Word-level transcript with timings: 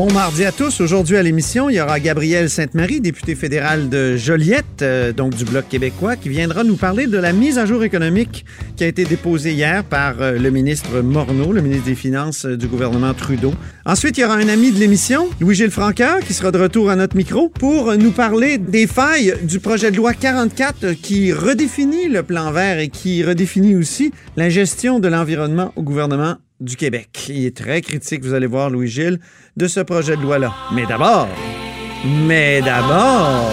Bon 0.00 0.10
mardi 0.14 0.46
à 0.46 0.50
tous. 0.50 0.80
Aujourd'hui 0.80 1.18
à 1.18 1.22
l'émission, 1.22 1.68
il 1.68 1.74
y 1.74 1.80
aura 1.82 2.00
Gabrielle 2.00 2.48
Sainte-Marie, 2.48 3.02
députée 3.02 3.34
fédérale 3.34 3.90
de 3.90 4.16
Joliette, 4.16 4.80
euh, 4.80 5.12
donc 5.12 5.34
du 5.34 5.44
Bloc 5.44 5.68
québécois, 5.68 6.16
qui 6.16 6.30
viendra 6.30 6.64
nous 6.64 6.76
parler 6.76 7.06
de 7.06 7.18
la 7.18 7.34
mise 7.34 7.58
à 7.58 7.66
jour 7.66 7.84
économique 7.84 8.46
qui 8.76 8.84
a 8.84 8.86
été 8.86 9.04
déposée 9.04 9.52
hier 9.52 9.84
par 9.84 10.22
euh, 10.22 10.38
le 10.38 10.50
ministre 10.50 11.02
Morneau, 11.02 11.52
le 11.52 11.60
ministre 11.60 11.84
des 11.84 11.94
Finances 11.94 12.46
euh, 12.46 12.56
du 12.56 12.66
gouvernement 12.66 13.12
Trudeau. 13.12 13.52
Ensuite, 13.84 14.16
il 14.16 14.22
y 14.22 14.24
aura 14.24 14.36
un 14.36 14.48
ami 14.48 14.72
de 14.72 14.78
l'émission, 14.78 15.28
Louis-Gilles 15.38 15.70
Franqueur, 15.70 16.20
qui 16.20 16.32
sera 16.32 16.50
de 16.50 16.58
retour 16.58 16.88
à 16.88 16.96
notre 16.96 17.14
micro 17.14 17.50
pour 17.50 17.94
nous 17.98 18.12
parler 18.12 18.56
des 18.56 18.86
failles 18.86 19.34
du 19.42 19.60
projet 19.60 19.90
de 19.90 19.98
loi 19.98 20.14
44 20.14 20.92
qui 20.92 21.30
redéfinit 21.30 22.08
le 22.08 22.22
plan 22.22 22.52
vert 22.52 22.78
et 22.78 22.88
qui 22.88 23.22
redéfinit 23.22 23.76
aussi 23.76 24.12
la 24.38 24.48
gestion 24.48 24.98
de 24.98 25.08
l'environnement 25.08 25.74
au 25.76 25.82
gouvernement 25.82 26.36
du 26.60 26.76
Québec. 26.76 27.26
Il 27.28 27.46
est 27.46 27.56
très 27.56 27.80
critique, 27.80 28.22
vous 28.22 28.34
allez 28.34 28.46
voir, 28.46 28.70
Louis-Gilles, 28.70 29.18
de 29.56 29.66
ce 29.66 29.80
projet 29.80 30.16
de 30.16 30.22
loi-là. 30.22 30.54
Mais 30.72 30.86
d'abord, 30.86 31.28
mais 32.04 32.60
d'abord... 32.62 33.50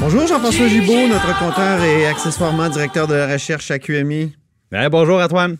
Bonjour 0.00 0.26
Jean-François 0.26 0.68
Gibault, 0.68 1.06
notre 1.08 1.38
compteur 1.38 1.82
et 1.84 2.06
accessoirement 2.06 2.70
directeur 2.70 3.06
de 3.06 3.14
la 3.14 3.30
recherche 3.30 3.70
à 3.70 3.78
QMI. 3.78 4.32
Ben, 4.70 4.88
bonjour 4.88 5.20
Antoine. 5.20 5.58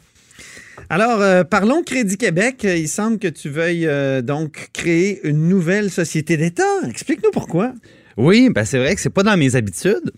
Alors, 0.91 1.21
euh, 1.21 1.45
parlons 1.45 1.83
Crédit 1.83 2.17
Québec. 2.17 2.65
Il 2.65 2.89
semble 2.89 3.19
que 3.19 3.29
tu 3.29 3.51
veuilles 3.51 3.87
euh, 3.87 4.23
donc 4.23 4.71
créer 4.73 5.21
une 5.29 5.47
nouvelle 5.47 5.91
société 5.91 6.39
d'État. 6.39 6.63
Explique-nous 6.89 7.31
pourquoi. 7.31 7.75
Oui, 8.19 8.51
ben 8.53 8.65
c'est 8.65 8.79
vrai 8.79 8.97
que 8.97 9.01
c'est 9.01 9.15
pas 9.15 9.23
dans 9.23 9.37
mes 9.37 9.55
habitudes 9.55 10.11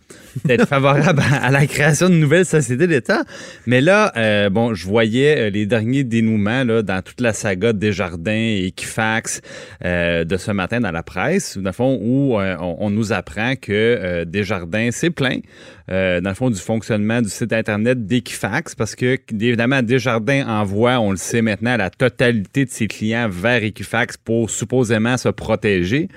d'être 0.47 0.67
favorable 0.69 1.21
à, 1.21 1.45
à 1.45 1.51
la 1.51 1.67
création 1.67 2.09
de 2.09 2.15
nouvelles 2.15 2.47
sociétés 2.47 2.87
d'État. 2.87 3.25
Mais 3.67 3.83
là, 3.83 4.11
euh, 4.17 4.49
bon, 4.49 4.73
je 4.73 4.87
voyais 4.87 5.37
euh, 5.39 5.51
les 5.51 5.67
derniers 5.67 6.03
dénouements 6.03 6.65
là, 6.65 6.81
dans 6.81 7.03
toute 7.03 7.21
la 7.21 7.35
saga 7.35 7.75
Desjardins 7.75 8.33
et 8.33 8.69
Equifax 8.69 9.43
euh, 9.85 10.25
de 10.25 10.37
ce 10.39 10.51
matin 10.51 10.81
dans 10.81 10.93
la 10.93 11.03
presse, 11.03 11.59
dans 11.59 11.69
le 11.69 11.75
fond, 11.75 11.99
où 12.01 12.41
euh, 12.41 12.57
on, 12.59 12.77
on 12.79 12.89
nous 12.89 13.13
apprend 13.13 13.55
que 13.55 14.25
Desjardins 14.25 14.91
s'est 14.93 15.11
plaint, 15.11 15.43
dans 15.89 16.23
le 16.25 16.35
fond, 16.35 16.49
du 16.49 16.59
fonctionnement 16.59 17.21
du 17.21 17.29
site 17.29 17.53
Internet 17.53 18.07
d'Equifax, 18.07 18.77
parce 18.77 18.95
que, 18.95 19.19
évidemment, 19.33 19.83
Desjardins 19.83 20.47
envoie, 20.49 21.01
on 21.01 21.11
le 21.11 21.17
sait 21.17 21.43
maintenant, 21.43 21.77
la 21.77 21.91
totalité 21.91 22.65
de 22.65 22.71
ses 22.71 22.87
clients 22.87 23.29
vers 23.29 23.63
Equifax 23.63 24.17
pour 24.17 24.49
supposément 24.49 25.17
se 25.17 25.29
protéger. 25.29 26.09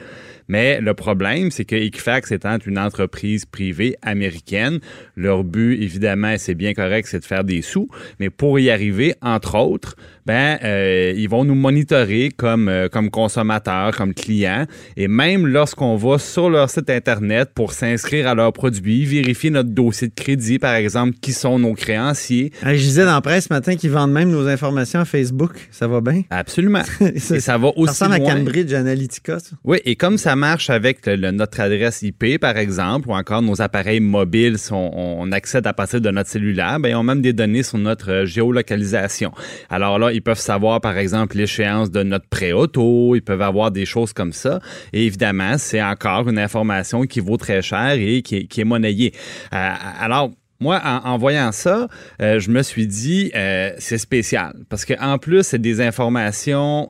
Mais 0.48 0.82
le 0.82 0.94
problème, 0.94 1.52
c'est 1.52 1.66
que 1.66 1.76
Equifax 1.76 2.32
étant 2.32 2.58
une 2.66 2.80
entreprise 2.80 3.46
privée 3.46 3.96
américaine, 4.02 4.80
leur 5.16 5.44
but, 5.44 5.82
évidemment, 5.82 6.36
c'est 6.38 6.56
bien 6.56 6.74
correct, 6.74 7.08
c'est 7.10 7.20
de 7.20 7.26
faire 7.26 7.44
des 7.44 7.62
sous. 7.62 7.90
Mais 8.20 8.30
pour 8.30 8.60
y 8.60 8.70
arriver, 8.70 9.16
entre 9.22 9.58
autres, 9.58 9.96
ben, 10.26 10.58
euh, 10.64 11.14
ils 11.16 11.28
vont 11.30 11.44
nous 11.46 11.56
monitorer 11.56 12.30
comme, 12.36 12.68
euh, 12.70 12.88
comme 12.90 13.10
consommateurs, 13.10 13.96
comme 13.96 14.14
clients. 14.14 14.66
Et 14.98 15.08
même 15.08 15.48
lorsqu'on 15.48 15.96
va 15.96 16.18
sur 16.20 16.50
leur 16.50 16.70
site 16.70 16.90
Internet 16.90 17.50
pour 17.54 17.74
s'inscrire 17.74 18.28
à 18.28 18.36
leurs 18.36 18.54
produits, 18.54 19.06
vérifier 19.06 19.50
notre 19.50 19.70
dossier 19.70 20.08
de 20.08 20.14
crédit, 20.14 20.60
par 20.60 20.76
exemple, 20.76 21.14
qui 21.22 21.34
sont 21.34 21.60
nos 21.60 21.74
créanciers. 21.74 22.52
Ah, 22.64 22.74
je 22.76 22.80
disais 22.82 23.06
dans 23.06 23.14
la 23.14 23.22
presse 23.22 23.46
ce 23.50 23.54
matin 23.54 23.76
qu'ils 23.76 23.92
vendent 23.92 24.12
même 24.12 24.30
nos 24.30 24.48
informations 24.48 25.00
à 25.00 25.06
Facebook. 25.06 25.52
Ça 25.72 25.88
va 25.88 26.02
bien? 26.02 26.24
Absolument. 26.30 26.84
et 27.02 27.20
ça 27.20 27.58
va 27.58 27.70
aussi 27.76 27.96
Ça 27.96 28.06
ressemble 28.08 28.24
loin. 28.24 28.32
à 28.34 28.36
Cambridge 28.38 28.74
Analytica, 28.74 29.40
ça. 29.40 29.56
Oui, 29.64 29.80
et 29.86 29.96
comme 29.96 30.18
ça 30.18 30.36
marche 30.36 30.70
avec 30.70 31.06
le- 31.06 31.16
le- 31.16 31.32
notre 31.32 31.60
adresse 31.60 32.02
IP, 32.02 32.38
par 32.40 32.58
exemple, 32.58 33.10
ou 33.10 33.14
encore 33.14 33.42
nos 33.42 33.62
appareils 33.62 34.00
mobiles, 34.00 34.58
si 34.58 34.72
on, 34.72 35.22
on 35.22 35.32
accède 35.32 35.68
à 35.68 35.74
partir 35.74 36.00
de 36.02 36.10
notre 36.12 36.30
cellulaire, 36.30 36.80
ben, 36.80 36.90
ils 36.90 36.96
ont 36.96 37.04
même 37.04 37.22
des 37.22 37.34
données 37.34 37.64
sur 37.64 37.78
notre 37.78 38.12
euh, 38.12 38.26
géolocalisation. 38.26 39.32
Alors 39.70 40.00
là, 40.00 40.13
ils 40.14 40.22
peuvent 40.22 40.40
savoir, 40.40 40.80
par 40.82 40.98
exemple, 40.98 41.38
l'échéance 41.38 41.92
de 41.92 42.04
notre 42.04 42.28
prêt 42.28 42.52
auto, 42.52 43.16
ils 43.16 43.22
peuvent 43.22 43.42
avoir 43.42 43.72
des 43.72 43.86
choses 43.86 44.14
comme 44.14 44.34
ça. 44.34 44.60
Et 44.94 45.06
évidemment, 45.06 45.58
c'est 45.58 45.82
encore 45.82 46.30
une 46.30 46.40
information 46.40 47.04
qui 47.04 47.20
vaut 47.20 47.38
très 47.38 47.62
cher 47.62 47.94
et 47.94 48.22
qui 48.22 48.48
est, 48.56 48.64
monnayée. 48.64 49.14
Euh, 49.54 49.74
alors, 50.00 50.32
moi, 50.60 50.80
en, 51.04 51.18
voyant 51.18 51.52
ça, 51.52 51.90
euh, 52.22 52.40
je 52.40 52.50
me 52.50 52.64
suis 52.64 52.88
dit, 52.88 53.32
euh, 53.36 53.72
c'est 53.80 53.98
spécial. 53.98 54.54
Parce 54.70 54.86
qu'en 54.86 55.18
plus, 55.18 55.44
c'est 55.44 55.60
des 55.60 55.82
informations 55.82 56.88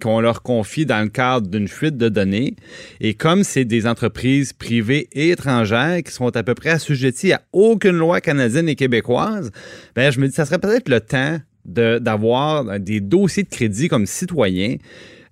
qu'on 0.00 0.20
leur 0.20 0.42
confie 0.42 0.84
dans 0.84 1.00
le 1.00 1.08
cadre 1.08 1.46
d'une 1.46 1.68
fuite 1.68 1.96
de 1.96 2.08
données. 2.08 2.56
Et 3.00 3.14
comme 3.14 3.44
c'est 3.44 3.64
des 3.64 3.86
entreprises 3.86 4.52
privées 4.52 5.08
et 5.12 5.30
étrangères 5.30 6.02
qui 6.02 6.10
sont 6.10 6.36
à 6.36 6.42
peu 6.42 6.54
près 6.54 6.70
assujetties 6.70 7.32
à 7.32 7.42
aucune 7.52 7.96
loi 7.98 8.20
canadienne 8.20 8.68
et 8.68 8.74
québécoise, 8.74 9.52
ben, 9.94 10.10
je 10.10 10.18
me 10.18 10.26
dis, 10.26 10.34
ça 10.34 10.44
serait 10.44 10.58
peut-être 10.58 10.88
le 10.88 11.00
temps 11.00 11.38
d'avoir 11.64 12.80
des 12.80 13.00
dossiers 13.00 13.44
de 13.44 13.48
crédit 13.48 13.88
comme 13.88 14.06
citoyen 14.06 14.76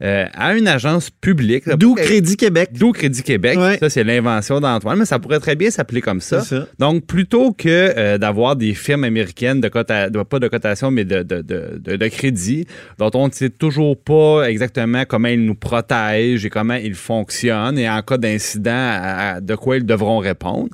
euh, 0.02 0.24
à 0.34 0.54
une 0.56 0.66
agence 0.68 1.10
publique. 1.10 1.68
D'où 1.68 1.94
Crédit 1.94 2.36
Québec. 2.36 2.70
D'où 2.72 2.92
Crédit 2.92 3.22
Québec. 3.22 3.58
Ouais. 3.58 3.78
Ça, 3.78 3.90
c'est 3.90 4.04
l'invention 4.04 4.60
d'Antoine, 4.60 4.98
mais 4.98 5.04
ça 5.04 5.18
pourrait 5.18 5.40
très 5.40 5.56
bien 5.56 5.70
s'appeler 5.70 6.00
comme 6.00 6.20
ça. 6.20 6.42
Donc, 6.78 7.04
plutôt 7.06 7.52
que 7.52 7.68
euh, 7.68 8.18
d'avoir 8.18 8.56
des 8.56 8.74
firmes 8.74 9.04
américaines 9.04 9.60
de 9.60 9.68
cota 9.68 10.08
de- 10.10 10.22
pas 10.22 10.38
de 10.38 10.48
cotation, 10.48 10.90
mais 10.90 11.04
de, 11.04 11.22
de, 11.22 11.42
de, 11.42 11.78
de- 11.78 11.96
de 11.96 12.08
crédit, 12.08 12.66
dont 12.98 13.10
on 13.14 13.28
ne 13.28 13.32
sait 13.32 13.50
toujours 13.50 13.96
pas 14.00 14.44
exactement 14.48 15.04
comment 15.06 15.28
ils 15.28 15.44
nous 15.44 15.54
protègent 15.54 16.44
et 16.46 16.50
comment 16.50 16.74
ils 16.74 16.94
fonctionnent, 16.94 17.78
et 17.78 17.88
en 17.88 18.00
cas 18.02 18.16
d'incident, 18.18 19.38
de 19.40 19.54
quoi 19.54 19.76
ils 19.76 19.86
devront 19.86 20.18
répondre, 20.18 20.68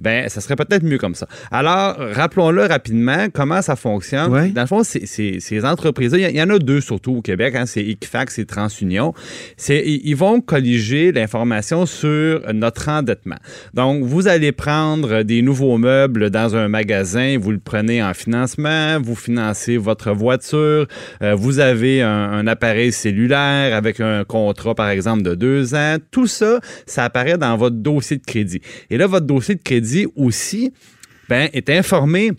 ben, 0.00 0.28
ça 0.28 0.40
serait 0.40 0.56
peut-être 0.56 0.82
mieux 0.84 0.98
comme 0.98 1.14
ça. 1.14 1.26
Alors, 1.50 1.96
rappelons-le 1.98 2.64
rapidement, 2.66 3.26
comment 3.32 3.62
ça 3.62 3.76
fonctionne. 3.76 4.30
Ouais. 4.32 4.48
Dans 4.50 4.62
le 4.62 4.66
fond, 4.66 4.82
ces 4.84 5.64
entreprises-là, 5.64 6.30
il 6.30 6.36
y, 6.36 6.42
en 6.42 6.50
a 6.50 6.58
deux 6.58 6.80
surtout 6.80 7.16
au 7.16 7.22
Québec, 7.22 7.54
hein, 7.56 7.66
c'est 7.66 7.82
Equifax 7.84 8.38
et 8.38 8.46
TransUnion. 8.72 9.14
C'est, 9.56 9.82
ils 9.86 10.16
vont 10.16 10.40
colliger 10.40 11.12
l'information 11.12 11.86
sur 11.86 12.42
notre 12.52 12.88
endettement. 12.88 13.36
Donc, 13.74 14.04
vous 14.04 14.28
allez 14.28 14.52
prendre 14.52 15.22
des 15.22 15.42
nouveaux 15.42 15.78
meubles 15.78 16.30
dans 16.30 16.56
un 16.56 16.68
magasin, 16.68 17.36
vous 17.38 17.52
le 17.52 17.58
prenez 17.58 18.02
en 18.02 18.14
financement, 18.14 19.00
vous 19.00 19.14
financez 19.14 19.76
votre 19.76 20.12
voiture, 20.12 20.86
euh, 21.22 21.34
vous 21.34 21.58
avez 21.58 22.02
un, 22.02 22.08
un 22.32 22.46
appareil 22.46 22.92
cellulaire 22.92 23.74
avec 23.74 24.00
un 24.00 24.24
contrat, 24.24 24.74
par 24.74 24.88
exemple, 24.88 25.22
de 25.22 25.34
deux 25.34 25.74
ans. 25.74 25.96
Tout 26.10 26.26
ça, 26.26 26.60
ça 26.86 27.04
apparaît 27.04 27.38
dans 27.38 27.56
votre 27.56 27.76
dossier 27.76 28.16
de 28.16 28.24
crédit. 28.24 28.60
Et 28.90 28.96
là, 28.96 29.06
votre 29.06 29.26
dossier 29.26 29.54
de 29.54 29.62
crédit 29.62 30.06
aussi, 30.16 30.72
ben, 31.28 31.48
est 31.52 31.70
informé 31.70 32.32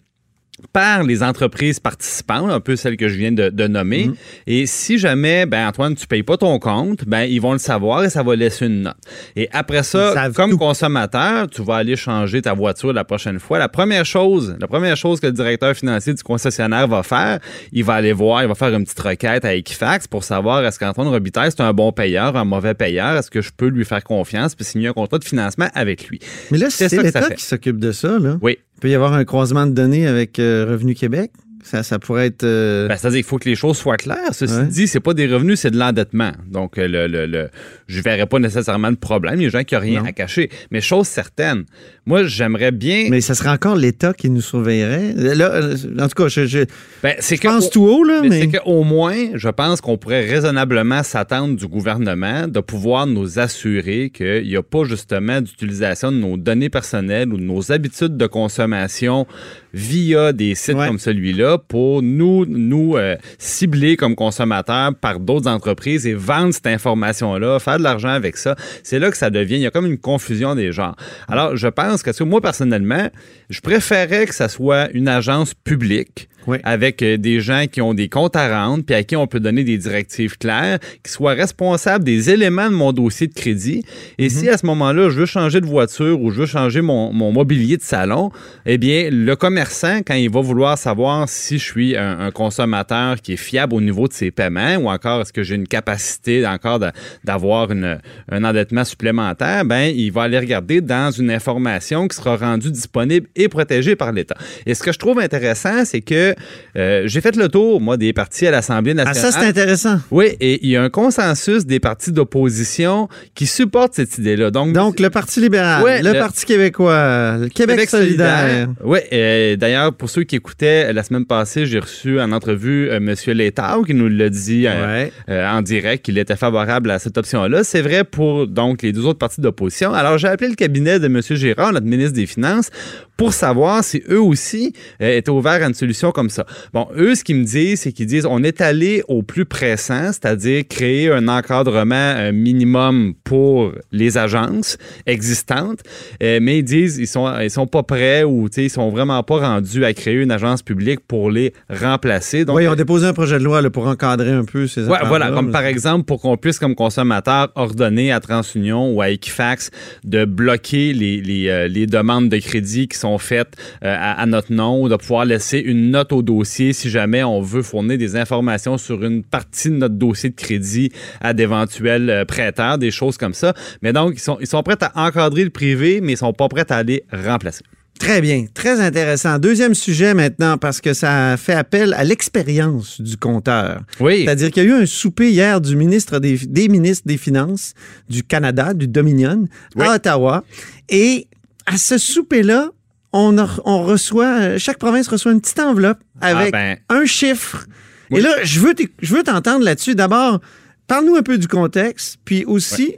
par 0.72 1.04
les 1.04 1.24
entreprises 1.24 1.80
participantes, 1.80 2.50
un 2.50 2.60
peu 2.60 2.76
celles 2.76 2.98
que 2.98 3.08
je 3.08 3.16
viens 3.16 3.32
de, 3.32 3.50
de 3.50 3.68
nommer. 3.68 4.06
Mhm. 4.06 4.16
Et 4.48 4.66
si 4.66 4.98
jamais, 4.98 5.46
ben 5.46 5.68
Antoine, 5.68 5.96
tu 5.96 6.08
payes 6.08 6.24
pas 6.24 6.38
ton 6.38 6.58
compte, 6.60 7.06
ben 7.06 7.24
ils 7.24 7.42
vont 7.42 7.54
le 7.54 7.60
savoir 7.60 8.04
et 8.04 8.10
ça 8.10 8.24
va 8.24 8.36
laisser 8.36 8.66
une 8.66 8.84
note. 8.84 8.98
Et 9.36 9.50
après 9.52 9.84
ça, 9.84 10.30
comme 10.36 10.52
tout. 10.52 10.58
consommateur, 10.58 11.48
tu 11.50 11.62
vas 11.62 11.76
aller 11.76 11.96
changer 11.96 12.42
ta 12.42 12.54
voiture 12.54 12.94
la 12.94 13.04
prochaine 13.04 13.40
fois. 13.40 13.60
La 13.60 13.70
première 13.70 14.06
chose, 14.06 14.56
la 14.60 14.68
première 14.68 14.98
chose 14.98 15.20
que 15.20 15.28
le 15.28 15.34
directeur 15.34 15.76
financier 15.76 16.14
du 16.14 16.24
concessionnaire 16.24 16.88
va 16.88 17.04
faire, 17.04 17.40
il 17.72 17.84
va 17.84 17.96
aller 17.96 18.14
voir, 18.14 18.44
il 18.44 18.48
va 18.48 18.56
faire 18.56 18.74
une 18.74 18.84
petite 18.84 19.00
requête 19.00 19.46
à 19.46 19.54
Equifax 19.56 20.08
pour 20.08 20.24
savoir 20.24 20.64
est-ce 20.66 20.80
qu'Antoine 20.80 21.08
Robitaille 21.08 21.52
c'est 21.52 21.62
un 21.62 21.74
bon 21.74 21.92
payeur, 21.92 22.36
un 22.36 22.46
mauvais 22.46 22.74
payeur, 22.74 23.18
est-ce 23.18 23.30
que 23.30 23.42
je 23.42 23.52
peux 23.56 23.68
lui 23.68 23.86
faire 23.86 24.04
confiance 24.04 24.56
puis 24.56 24.66
signer 24.66 24.88
un 24.88 24.94
contrat 24.94 25.20
de 25.20 25.24
financement 25.24 25.68
avec 25.74 26.08
lui? 26.08 26.20
Mais 26.52 26.58
là, 26.58 26.70
C'est 26.70 26.92
l'État 27.02 27.30
qui 27.30 27.44
s'occupe 27.44 27.80
de 27.80 27.92
ça. 27.92 28.20
Là. 28.20 28.38
Oui. 28.42 28.58
Il 28.84 28.88
peut 28.88 28.92
y 28.92 28.96
avoir 28.96 29.14
un 29.14 29.24
croisement 29.24 29.66
de 29.66 29.72
données 29.72 30.06
avec 30.08 30.40
euh, 30.40 30.66
Revenu 30.70 30.94
Québec. 30.94 31.32
Ça, 31.64 31.84
ça 31.84 32.00
pourrait 32.00 32.26
être. 32.28 32.44
euh, 32.44 32.90
Ben, 32.90 32.98
C'est-à-dire 32.98 33.20
qu'il 33.20 33.26
faut 33.26 33.38
que 33.38 33.48
les 33.48 33.56
choses 33.56 33.78
soient 33.78 33.96
claires. 33.96 34.34
Ceci 34.34 34.54
Ouais. 34.54 34.66
dit, 34.66 34.86
c'est 34.90 35.00
pas 35.00 35.14
des 35.14 35.26
revenus, 35.26 35.62
c'est 35.62 35.72
de 35.72 35.78
l'endettement. 35.78 36.34
Donc, 36.52 36.78
euh, 36.78 36.86
le, 36.90 37.08
le, 37.08 37.26
le- 37.26 37.48
je 37.88 38.02
verrais 38.02 38.26
pas 38.26 38.40
nécessairement 38.40 38.92
de 38.92 38.98
problème. 38.98 39.36
Il 39.36 39.44
y 39.44 39.46
a 39.46 39.48
des 39.48 39.58
gens 39.58 39.64
qui 39.64 39.74
n'ont 39.76 39.80
rien 39.80 40.02
Non. 40.02 40.10
à 40.10 40.12
cacher. 40.12 40.50
Mais 40.72 40.82
chose 40.82 41.08
certaine, 41.08 41.64
moi, 42.06 42.24
j'aimerais 42.24 42.72
bien. 42.72 43.08
mais 43.10 43.22
ça 43.22 43.34
serait 43.36 43.50
encore 43.50 43.76
l'État 43.76 44.14
qui 44.14 44.30
nous 44.30 44.42
surveillerait. 44.42 45.14
Là, 45.16 45.52
euh, 45.54 45.76
en 46.00 46.08
tout 46.08 46.16
cas, 46.24 46.28
je, 46.28 46.46
je- 46.46 46.66
Ben, 47.02 47.16
je 47.20 47.36
pense 47.42 47.70
tout 47.70 47.84
haut, 47.86 48.04
là, 48.04 48.20
Mais, 48.22 48.30
mais. 48.30 48.40
c'est 48.42 48.60
qu'au 48.60 48.84
moins, 48.84 49.16
je 49.36 49.50
pense 49.50 49.80
qu'on 49.82 49.98
pourrait 49.98 50.26
raisonnablement 50.26 51.04
s'attendre 51.04 51.56
du 51.56 51.68
gouvernement 51.68 52.48
de 52.48 52.60
pouvoir 52.60 53.08
nous 53.08 53.40
assurer 53.40 54.10
qu'il 54.10 54.44
n'y 54.44 54.56
a 54.56 54.64
pas 54.64 54.84
justement 54.86 55.40
d'utilisation 55.42 56.12
de 56.12 56.18
nos 56.18 56.38
données 56.38 56.70
personnelles 56.70 57.32
ou 57.34 57.38
de 57.38 57.44
nos 57.44 57.72
habitudes 57.72 58.18
de 58.18 58.28
consommation 58.28 59.28
via 59.74 60.34
des 60.34 60.56
sites 60.56 60.76
Ouais. 60.76 60.88
comme 60.88 61.00
celui-là 61.00 61.58
pour 61.58 62.02
nous, 62.02 62.46
nous 62.48 62.96
euh, 62.98 63.16
cibler 63.38 63.96
comme 63.96 64.16
consommateurs 64.16 64.94
par 64.96 65.20
d'autres 65.20 65.48
entreprises 65.50 66.08
et 66.08 66.14
vendre 66.14 66.54
cette 66.54 66.68
information-là, 66.68 67.60
faire 67.60 67.78
de 67.78 67.84
l'argent 67.84 68.10
avec 68.10 68.38
ça. 68.38 68.56
C'est 68.84 68.98
là 69.00 69.12
que 69.12 69.18
ça 69.18 69.30
devient, 69.30 69.56
il 69.56 69.62
y 69.62 69.66
a 69.68 69.72
comme 69.72 69.86
une 69.86 69.98
confusion 70.00 70.56
des 70.56 70.72
genres. 70.72 70.96
Alors, 71.28 71.56
je 71.56 71.68
pense 71.68 71.93
parce 72.02 72.18
que 72.18 72.24
moi, 72.24 72.42
personnellement, 72.42 73.10
je 73.50 73.60
préférais 73.60 74.26
que 74.26 74.34
ça 74.34 74.50
soit 74.50 74.90
une 74.94 75.08
agence 75.08 75.54
publique 75.54 76.30
Oui. 76.48 76.58
avec 76.64 77.02
euh, 77.02 77.18
des 77.18 77.40
gens 77.40 77.66
qui 77.72 77.82
ont 77.82 77.94
des 77.94 78.10
comptes 78.10 78.36
à 78.36 78.66
rendre, 78.66 78.84
puis 78.84 78.96
à 78.96 79.04
qui 79.04 79.16
on 79.16 79.28
peut 79.28 79.40
donner 79.40 79.64
des 79.64 79.78
directives 79.78 80.38
claires, 80.38 80.80
qui 81.04 81.12
soient 81.12 81.34
responsables 81.34 82.04
des 82.04 82.30
éléments 82.32 82.70
de 82.70 82.76
mon 82.76 82.92
dossier 82.92 83.28
de 83.28 83.34
crédit. 83.34 83.84
Et 84.18 84.30
si 84.30 84.50
à 84.50 84.58
ce 84.58 84.66
moment-là, 84.66 85.10
je 85.10 85.20
veux 85.20 85.26
changer 85.26 85.62
de 85.62 85.66
voiture 85.66 86.20
ou 86.22 86.32
je 86.32 86.40
veux 86.42 86.46
changer 86.46 86.82
mon, 86.82 87.14
mon 87.14 87.32
mobilier 87.32 87.78
de 87.78 87.82
salon, 87.84 88.32
eh 88.66 88.78
bien, 88.78 89.10
le 89.12 89.36
commerçant, 89.36 90.00
quand 90.06 90.16
il 90.16 90.30
va 90.30 90.42
vouloir 90.42 90.78
savoir 90.78 91.30
si 91.30 91.60
je 91.60 91.64
suis 91.64 91.96
un, 91.98 92.20
un 92.20 92.32
consommateur 92.32 93.22
qui 93.22 93.34
est 93.34 93.38
fiable 93.38 93.74
au 93.76 93.82
niveau 93.82 94.08
de 94.08 94.14
ses 94.14 94.32
paiements 94.32 94.76
ou 94.78 94.90
encore 94.90 95.22
est-ce 95.22 95.34
que 95.34 95.44
j'ai 95.44 95.56
une 95.56 95.68
capacité 95.68 96.46
encore 96.48 96.80
d'avoir 97.24 97.70
un 97.72 98.44
endettement 98.44 98.84
supplémentaire, 98.84 99.66
ben, 99.66 99.94
il 99.96 100.12
va 100.12 100.24
aller 100.24 100.40
regarder 100.40 100.82
dans 100.82 101.12
une 101.12 101.32
information 101.32 101.83
qui 102.08 102.16
sera 102.16 102.36
rendue 102.38 102.72
disponible 102.72 103.28
et 103.36 103.48
protégée 103.50 103.96
par 103.96 104.12
l'État. 104.12 104.36
Et 104.66 104.74
ce 104.74 104.84
que 104.84 104.92
je 104.92 105.00
trouve 105.00 105.20
intéressant, 105.20 105.86
c'est 105.86 106.02
que 106.02 106.34
euh, 106.78 107.04
j'ai 107.06 107.22
fait 107.22 107.36
le 107.36 107.50
tour, 107.50 107.82
moi, 107.82 107.98
des 107.98 108.14
partis 108.14 108.48
à 108.48 108.52
l'Assemblée 108.52 108.92
Ah, 108.98 109.04
nationale. 109.06 109.32
ça, 109.32 109.40
c'est 109.40 109.46
intéressant. 109.48 110.00
Oui, 110.12 110.28
et 110.40 110.60
il 110.64 110.70
y 110.70 110.78
a 110.78 110.84
un 110.84 110.90
consensus 110.90 111.66
des 111.66 111.80
partis 111.80 112.12
d'opposition 112.12 113.08
qui 113.36 113.46
supportent 113.46 113.94
cette 113.96 114.18
idée-là. 114.18 114.52
Donc, 114.52 114.74
Donc, 114.74 115.00
le 115.00 115.10
Parti 115.10 115.40
libéral, 115.42 115.84
Ouais, 115.84 116.02
le, 116.02 116.14
le- 116.14 116.20
Parti 116.20 116.46
québécois, 116.46 117.38
le 117.40 117.48
Québec, 117.50 117.90
solidaire. 117.90 118.68
Oui, 118.84 119.00
euh, 119.12 119.56
d'ailleurs, 119.56 119.94
pour 119.94 120.10
ceux 120.10 120.24
qui 120.24 120.36
écoutaient 120.36 120.86
euh, 120.90 120.94
la 120.94 121.04
semaine 121.04 121.26
passée, 121.26 121.66
j'ai 121.66 121.80
reçu 121.80 122.20
en 122.20 122.32
entrevue 122.32 122.90
euh, 122.90 122.98
M. 122.98 123.14
Létard 123.28 123.82
qui 123.86 123.94
nous 123.94 124.08
l'a 124.10 124.30
dit 124.30 124.66
euh, 124.68 125.08
Ouais. 125.28 125.44
en 125.46 125.62
direct 125.62 126.06
qu'il 126.06 126.18
était 126.18 126.36
favorable 126.36 126.92
à 126.92 127.00
cette 127.00 127.18
option-là. 127.18 127.64
C'est 127.64 127.82
vrai 127.82 128.04
pour 128.04 128.48
donc 128.48 128.82
les 128.82 128.92
deux 128.92 129.06
autres 129.06 129.20
partis 129.20 129.42
d'opposition. 129.42 129.94
Alors, 129.94 130.18
j'ai 130.18 130.28
appelé 130.28 130.50
le 130.50 130.56
cabinet 130.56 131.00
de 131.00 131.06
M. 131.08 131.22
Girard, 131.32 131.73
notre 131.74 131.86
ministre 131.88 132.14
des 132.14 132.26
Finances, 132.26 132.70
pour 133.18 133.34
savoir 133.34 133.84
si 133.84 134.02
eux 134.10 134.22
aussi 134.22 134.74
euh, 135.02 135.18
étaient 135.18 135.30
ouverts 135.30 135.64
à 135.64 135.68
une 135.68 135.74
solution 135.74 136.12
comme 136.12 136.30
ça. 136.30 136.46
Bon, 136.74 136.88
eux, 136.98 137.14
ce 137.16 137.24
qu'ils 137.24 137.36
me 137.38 137.44
disent, 137.44 137.82
c'est 137.82 137.92
qu'ils 137.92 138.08
disent 138.08 138.26
on 138.26 138.44
est 138.44 138.60
allé 138.60 139.04
au 139.08 139.22
plus 139.22 139.46
pressant, 139.46 140.08
c'est-à-dire 140.08 140.64
créer 140.68 141.12
un 141.12 141.28
encadrement 141.28 141.96
euh, 141.96 142.32
minimum 142.32 143.14
pour 143.24 143.72
les 143.92 144.18
agences 144.18 144.78
existantes, 145.06 145.82
Euh, 146.22 146.40
mais 146.42 146.60
ils 146.60 146.64
disent 146.64 146.98
ils 146.98 147.08
sont 147.08 147.28
ils 147.40 147.50
sont 147.50 147.68
pas 147.68 147.84
prêts 147.84 148.24
ou 148.24 148.50
tu 148.50 148.56
sais, 148.56 148.66
ils 148.66 148.70
sont 148.70 148.90
vraiment 148.90 149.22
pas 149.24 149.38
rendus 149.38 149.84
à 149.86 149.94
créer 149.94 150.16
une 150.16 150.32
agence 150.32 150.62
publique 150.62 151.00
pour 151.08 151.32
les 151.32 151.54
remplacer. 151.70 152.46
Donc, 152.46 152.58
Oui, 152.58 152.68
on 152.68 152.72
a 152.72 152.76
déposé 152.76 153.06
un 153.08 153.14
projet 153.14 153.40
de 153.40 153.44
loi 153.44 153.62
là, 153.62 153.70
pour 153.70 153.88
encadrer 153.88 154.32
un 154.32 154.44
peu 154.46 154.68
ces 154.68 154.86
Ouais, 154.88 155.00
voilà, 155.06 155.32
comme 155.32 155.52
par 155.52 155.66
exemple 155.66 156.06
pour 156.06 156.22
qu'on 156.22 156.38
puisse, 156.38 156.60
comme 156.60 156.76
consommateur, 156.76 157.52
ordonner 157.56 158.12
à 158.12 158.20
TransUnion 158.20 158.92
ou 158.94 159.02
à 159.02 159.10
Equifax 159.10 159.72
de 160.04 160.26
bloquer 160.26 160.94
les, 160.94 161.22
les, 161.22 161.63
euh, 161.64 161.68
les 161.68 161.88
demandes 161.88 162.30
de 162.30 162.38
crédit 162.38 162.88
qui 162.88 162.98
sont 162.98 163.18
faites 163.18 163.54
euh, 163.84 163.96
à, 163.98 164.22
à 164.22 164.26
notre 164.26 164.52
nom 164.54 164.88
de 164.88 164.96
pouvoir 164.96 165.26
laisser 165.26 165.60
une 165.60 165.92
note 165.92 166.12
au 166.12 166.22
dossier 166.22 166.74
si 166.74 166.90
jamais 166.90 167.24
on 167.24 167.42
veut 167.42 167.62
fournir 167.64 167.98
des 167.98 168.16
informations 168.16 168.78
sur 168.78 169.04
une 169.04 169.24
partie 169.24 169.70
de 169.70 169.76
notre 169.76 169.96
dossier 169.96 170.30
de 170.30 170.36
crédit 170.36 170.92
à 171.22 171.34
d'éventuels 171.34 172.10
euh, 172.10 172.26
prêteurs, 172.26 172.78
des 172.78 172.92
choses 172.92 173.18
comme 173.18 173.34
ça. 173.34 173.54
Mais 173.82 173.94
donc, 173.94 174.14
ils 174.16 174.20
sont, 174.20 174.38
ils 174.42 174.48
sont 174.48 174.62
prêts 174.64 174.78
à 174.82 175.08
encadrer 175.08 175.44
le 175.44 175.50
privé, 175.50 176.02
mais 176.02 176.14
ils 176.14 176.18
sont 176.18 176.34
pas 176.34 176.48
prêts 176.50 176.72
à 176.72 176.78
aller 176.78 177.04
remplacer. 177.12 177.64
Très 178.00 178.22
bien, 178.22 178.46
très 178.54 178.82
intéressant. 178.82 179.38
Deuxième 179.38 179.76
sujet 179.76 180.16
maintenant, 180.16 180.58
parce 180.58 180.82
que 180.82 180.94
ça 180.94 181.38
fait 181.38 181.54
appel 181.54 181.94
à 181.94 182.04
l'expérience 182.04 183.00
du 183.00 183.18
compteur. 183.18 183.82
Oui. 184.00 184.24
C'est-à-dire 184.24 184.52
qu'il 184.52 184.64
y 184.64 184.66
a 184.66 184.70
eu 184.70 184.82
un 184.82 184.86
souper 184.88 185.30
hier 185.30 185.62
du 185.62 185.76
ministre 185.76 186.18
des, 186.20 186.38
des 186.38 186.70
ministres 186.70 187.08
des 187.08 187.18
Finances 187.18 187.74
du 188.10 188.24
Canada, 188.24 188.74
du 188.74 188.88
Dominion, 188.88 189.48
Oui. 189.76 189.86
à 189.86 189.94
Ottawa. 189.96 190.44
Et 190.90 191.28
à 191.66 191.78
ce 191.78 191.98
souper-là, 191.98 192.70
on, 193.12 193.38
a- 193.38 193.60
on 193.66 193.84
reçoit, 193.84 194.58
chaque 194.58 194.80
province 194.80 195.08
reçoit 195.08 195.32
une 195.32 195.42
petite 195.42 195.60
enveloppe 195.60 196.00
avec 196.22 196.52
ben. 196.52 196.78
un 196.90 197.06
chiffre. 197.06 197.66
Oui. 198.12 198.20
Et 198.20 198.22
là, 198.22 198.32
je 198.44 198.60
veux 198.60 198.74
t'éc- 198.74 198.94
je 199.02 199.16
veux 199.16 199.24
t'entendre 199.24 199.64
là-dessus. 199.64 199.96
D'abord, 199.96 200.40
parle-nous 200.88 201.16
un 201.16 201.24
peu 201.24 201.38
du 201.38 201.48
contexte, 201.48 202.18
puis 202.26 202.44
aussi, 202.46 202.96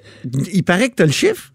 il 0.53 0.63
paraît 0.63 0.89
que 0.89 0.95
tu 0.95 1.03
as 1.03 1.05
le 1.05 1.11
chiffre. 1.11 1.51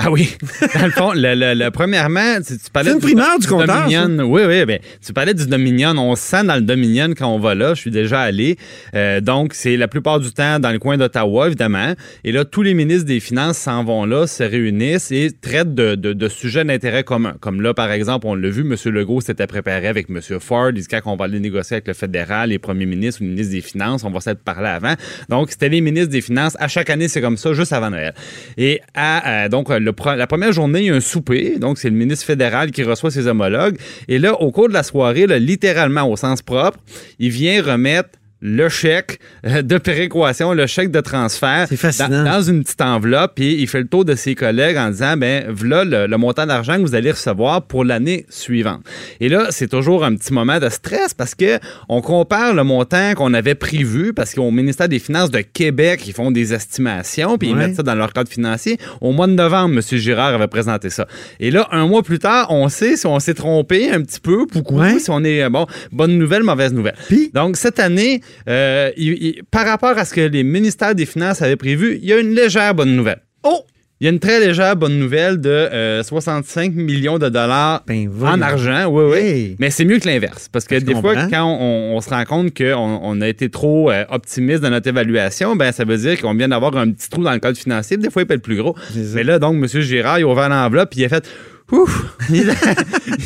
Ben 0.00 0.10
oui. 0.10 0.36
Dans 0.74 0.84
le 0.86 0.90
fond, 0.92 1.12
le, 1.12 1.34
le- 1.34 1.54
le- 1.54 1.70
premièrement, 1.70 2.36
tu, 2.46 2.56
tu 2.56 2.70
parlais 2.72 2.90
C'est 2.90 2.96
une 2.96 3.02
primeur 3.02 3.38
du 3.38 3.46
compteur, 3.48 3.84
Dominion. 3.88 4.24
Oui, 4.30 4.42
oui. 4.46 4.64
Ben, 4.64 4.78
tu 5.04 5.12
parlais 5.12 5.34
du 5.34 5.46
Dominion. 5.46 5.90
On 5.98 6.14
se 6.14 6.22
sent 6.22 6.44
dans 6.44 6.54
le 6.54 6.60
Dominion 6.60 7.08
quand 7.16 7.26
on 7.28 7.38
va 7.40 7.54
là. 7.54 7.74
Je 7.74 7.80
suis 7.80 7.90
déjà 7.90 8.20
allé. 8.20 8.56
Euh, 8.94 9.20
donc, 9.20 9.54
c'est 9.54 9.76
la 9.76 9.88
plupart 9.88 10.20
du 10.20 10.30
temps 10.32 10.60
dans 10.60 10.70
le 10.70 10.78
coin 10.78 10.96
d'Ottawa, 10.98 11.46
évidemment. 11.48 11.94
Et 12.22 12.30
là, 12.32 12.44
tous 12.44 12.62
les 12.62 12.74
ministres 12.74 13.06
des 13.06 13.18
Finances 13.20 13.58
s'en 13.58 13.82
vont 13.82 14.04
là, 14.04 14.26
se 14.26 14.42
réunissent 14.44 15.10
et 15.10 15.30
traitent 15.40 15.74
de, 15.74 15.94
de- 15.94 16.12
de 16.12 16.28
sujets 16.28 16.64
d'intérêt 16.64 17.02
commun. 17.02 17.34
Comme 17.40 17.60
là, 17.60 17.74
par 17.74 17.90
exemple, 17.90 18.26
on 18.28 18.34
l'a 18.34 18.48
vu, 18.50 18.60
M. 18.60 18.76
Legault 18.92 19.20
s'était 19.20 19.46
préparé 19.46 19.88
avec 19.88 20.08
M. 20.10 20.20
Ford. 20.38 20.68
Il 20.70 20.80
dit 20.82 20.86
quand 20.88 21.00
on 21.06 21.16
va 21.16 21.24
aller 21.24 21.40
négocier 21.40 21.74
avec 21.76 21.88
le 21.88 21.94
fédéral, 21.94 22.50
les 22.50 22.58
premiers 22.58 22.86
ministres 22.86 23.20
ou 23.20 23.24
les 23.24 23.30
ministres 23.30 23.52
des 23.52 23.60
Finances, 23.62 24.04
on 24.04 24.10
va 24.10 24.20
s'être 24.20 24.42
parlé 24.44 24.68
avant. 24.68 24.94
Donc, 25.28 25.50
c'était 25.50 25.68
les 25.68 25.80
ministres 25.80 26.10
des 26.10 26.20
Finances. 26.20 26.56
À 26.60 26.68
chaque 26.68 26.90
année, 26.90 27.08
c'est 27.08 27.20
comme 27.20 27.36
ça, 27.36 27.52
juste 27.52 27.72
avant 27.72 27.90
Noël. 27.90 28.14
Et 28.56 28.80
à, 28.94 29.44
euh, 29.44 29.48
donc, 29.48 29.68
le 29.70 29.87
la 30.16 30.26
première 30.26 30.52
journée, 30.52 30.80
il 30.80 30.86
y 30.86 30.90
a 30.90 30.94
un 30.94 31.00
souper. 31.00 31.58
Donc, 31.58 31.78
c'est 31.78 31.90
le 31.90 31.96
ministre 31.96 32.24
fédéral 32.26 32.70
qui 32.70 32.82
reçoit 32.82 33.10
ses 33.10 33.26
homologues. 33.26 33.78
Et 34.08 34.18
là, 34.18 34.34
au 34.40 34.50
cours 34.50 34.68
de 34.68 34.74
la 34.74 34.82
soirée, 34.82 35.26
littéralement 35.38 36.10
au 36.10 36.16
sens 36.16 36.42
propre, 36.42 36.78
il 37.18 37.30
vient 37.30 37.62
remettre 37.62 38.10
le 38.40 38.68
chèque 38.68 39.18
euh, 39.46 39.62
de 39.62 39.78
péréquation, 39.78 40.52
le 40.54 40.66
chèque 40.66 40.90
de 40.90 41.00
transfert 41.00 41.66
dans, 42.08 42.24
dans 42.24 42.42
une 42.42 42.62
petite 42.62 42.80
enveloppe, 42.80 43.32
puis 43.34 43.54
il 43.60 43.66
fait 43.66 43.80
le 43.80 43.88
tour 43.88 44.04
de 44.04 44.14
ses 44.14 44.34
collègues 44.34 44.76
en 44.76 44.90
disant, 44.90 45.16
ben 45.16 45.46
voilà 45.50 45.84
le, 45.84 46.06
le 46.06 46.16
montant 46.18 46.46
d'argent 46.46 46.76
que 46.76 46.82
vous 46.82 46.94
allez 46.94 47.10
recevoir 47.10 47.62
pour 47.62 47.84
l'année 47.84 48.26
suivante. 48.28 48.82
Et 49.20 49.28
là, 49.28 49.46
c'est 49.50 49.68
toujours 49.68 50.04
un 50.04 50.14
petit 50.14 50.32
moment 50.32 50.58
de 50.60 50.68
stress 50.68 51.14
parce 51.14 51.34
que 51.34 51.58
on 51.88 52.00
compare 52.00 52.54
le 52.54 52.62
montant 52.64 53.14
qu'on 53.14 53.34
avait 53.34 53.56
prévu, 53.56 54.12
parce 54.12 54.34
qu'au 54.34 54.50
ministère 54.50 54.88
des 54.88 54.98
Finances 55.00 55.30
de 55.30 55.40
Québec, 55.40 56.02
ils 56.06 56.12
font 56.12 56.30
des 56.30 56.54
estimations, 56.54 57.38
puis 57.38 57.48
ils 57.48 57.54
Ouais. 57.54 57.66
mettent 57.66 57.76
ça 57.76 57.82
dans 57.82 57.94
leur 57.96 58.12
cadre 58.12 58.30
financier. 58.30 58.78
Au 59.00 59.10
mois 59.12 59.26
de 59.26 59.32
novembre, 59.32 59.74
M. 59.74 59.98
Girard 59.98 60.34
avait 60.34 60.46
présenté 60.46 60.90
ça. 60.90 61.06
Et 61.40 61.50
là, 61.50 61.66
un 61.72 61.86
mois 61.88 62.02
plus 62.04 62.18
tard, 62.20 62.48
on 62.50 62.68
sait 62.68 62.96
si 62.96 63.06
on 63.06 63.18
s'est 63.18 63.34
trompé 63.34 63.90
un 63.90 64.00
petit 64.02 64.20
peu, 64.20 64.46
Ouais. 64.70 64.98
si 65.00 65.10
on 65.10 65.24
est, 65.24 65.42
euh, 65.42 65.48
bon, 65.50 65.66
bonne 65.90 66.16
nouvelle, 66.18 66.44
mauvaise 66.44 66.72
nouvelle. 66.72 66.94
Donc, 67.34 67.56
cette 67.56 67.80
année, 67.80 68.20
euh, 68.48 68.90
il- 68.96 69.22
il- 69.22 69.42
par 69.50 69.66
rapport 69.66 69.96
à 69.98 70.04
ce 70.04 70.14
que 70.14 70.20
les 70.20 70.42
ministères 70.42 70.94
des 70.94 71.06
Finances 71.06 71.42
avaient 71.42 71.56
prévu, 71.56 71.98
il 72.02 72.08
y 72.08 72.12
a 72.12 72.18
une 72.18 72.34
légère 72.34 72.74
bonne 72.74 72.94
nouvelle. 72.96 73.20
Oh! 73.42 73.62
Il 74.00 74.04
y 74.04 74.06
a 74.06 74.12
une 74.12 74.20
très 74.20 74.38
légère 74.38 74.76
bonne 74.76 74.96
nouvelle 74.96 75.40
de 75.40 75.48
euh, 75.50 76.04
65 76.04 76.72
millions 76.72 77.18
de 77.18 77.28
dollars 77.28 77.82
Ben, 77.84 78.08
en 78.22 78.40
argent. 78.40 78.86
Oui, 78.86 79.04
oui. 79.10 79.18
Hey. 79.18 79.56
Mais 79.58 79.70
c'est 79.70 79.84
mieux 79.84 79.98
que 79.98 80.06
l'inverse. 80.06 80.48
Parce 80.52 80.66
que 80.66 80.76
des 80.76 80.94
fois, 80.94 81.14
quand 81.28 81.44
on, 81.60 81.96
on 81.96 82.00
se 82.00 82.08
rend 82.10 82.22
compte 82.24 82.56
qu'on 82.56 83.00
on 83.02 83.20
a 83.20 83.26
été 83.26 83.48
trop 83.50 83.90
euh, 83.90 84.04
optimiste 84.08 84.60
dans 84.62 84.70
notre 84.70 84.86
évaluation, 84.88 85.56
ben 85.56 85.72
ça 85.72 85.84
veut 85.84 85.96
dire 85.96 86.20
qu'on 86.20 86.32
vient 86.34 86.46
d'avoir 86.46 86.76
un 86.76 86.92
petit 86.92 87.10
trou 87.10 87.24
dans 87.24 87.32
le 87.32 87.40
cadre 87.40 87.58
financier. 87.58 87.96
Des 87.96 88.08
fois, 88.08 88.22
il 88.22 88.26
peut 88.26 88.34
être 88.34 88.42
plus 88.42 88.54
gros. 88.56 88.76
Mais 89.14 89.24
là, 89.24 89.40
donc, 89.40 89.56
M. 89.56 89.66
Girard, 89.82 90.20
il 90.20 90.22
a 90.22 90.28
ouvert 90.28 90.48
l'enveloppe 90.48 90.90
puis 90.90 91.00
il 91.00 91.04
a 91.04 91.08
fait. 91.08 91.28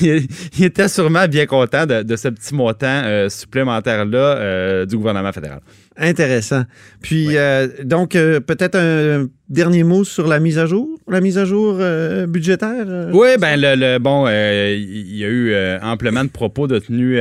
Il, 0.03 0.65
était 0.65 0.89
sûrement 0.89 1.29
bien 1.29 1.47
content 1.47 1.87
de, 1.87 2.03
de 2.03 2.17
ce 2.17 2.29
petit 2.29 2.55
montant 2.55 3.03
euh, 3.05 3.29
supplémentaire-là 3.29 4.19
euh, 4.19 4.87
du 4.87 4.97
gouvernement 4.97 5.33
fédéral. 5.33 5.61
Intéressant. 5.97 6.63
Puis, 7.03 7.37
euh, 7.37 7.69
donc, 7.85 8.17
euh, 8.17 8.41
peut-être 8.41 8.77
un 8.77 9.29
dernier 9.51 9.85
mot 9.85 10.03
sur 10.05 10.27
la 10.29 10.41
mise 10.41 10.59
à 10.59 10.65
jour, 10.65 10.89
la 11.07 11.21
mise 11.21 11.37
à 11.37 11.45
jour 11.45 11.77
euh, 11.79 12.27
budgétaire? 12.27 12.87
Oui, 13.13 13.29
ben 13.39 13.61
le, 13.61 13.75
le- 13.77 13.99
bon, 13.99 14.27
il 14.27 15.15
y 15.17 15.25
a 15.25 15.29
eu 15.29 15.55
amplement 15.83 16.25
de 16.25 16.31
propos 16.31 16.67
de 16.67 16.79
tenue, 16.79 17.19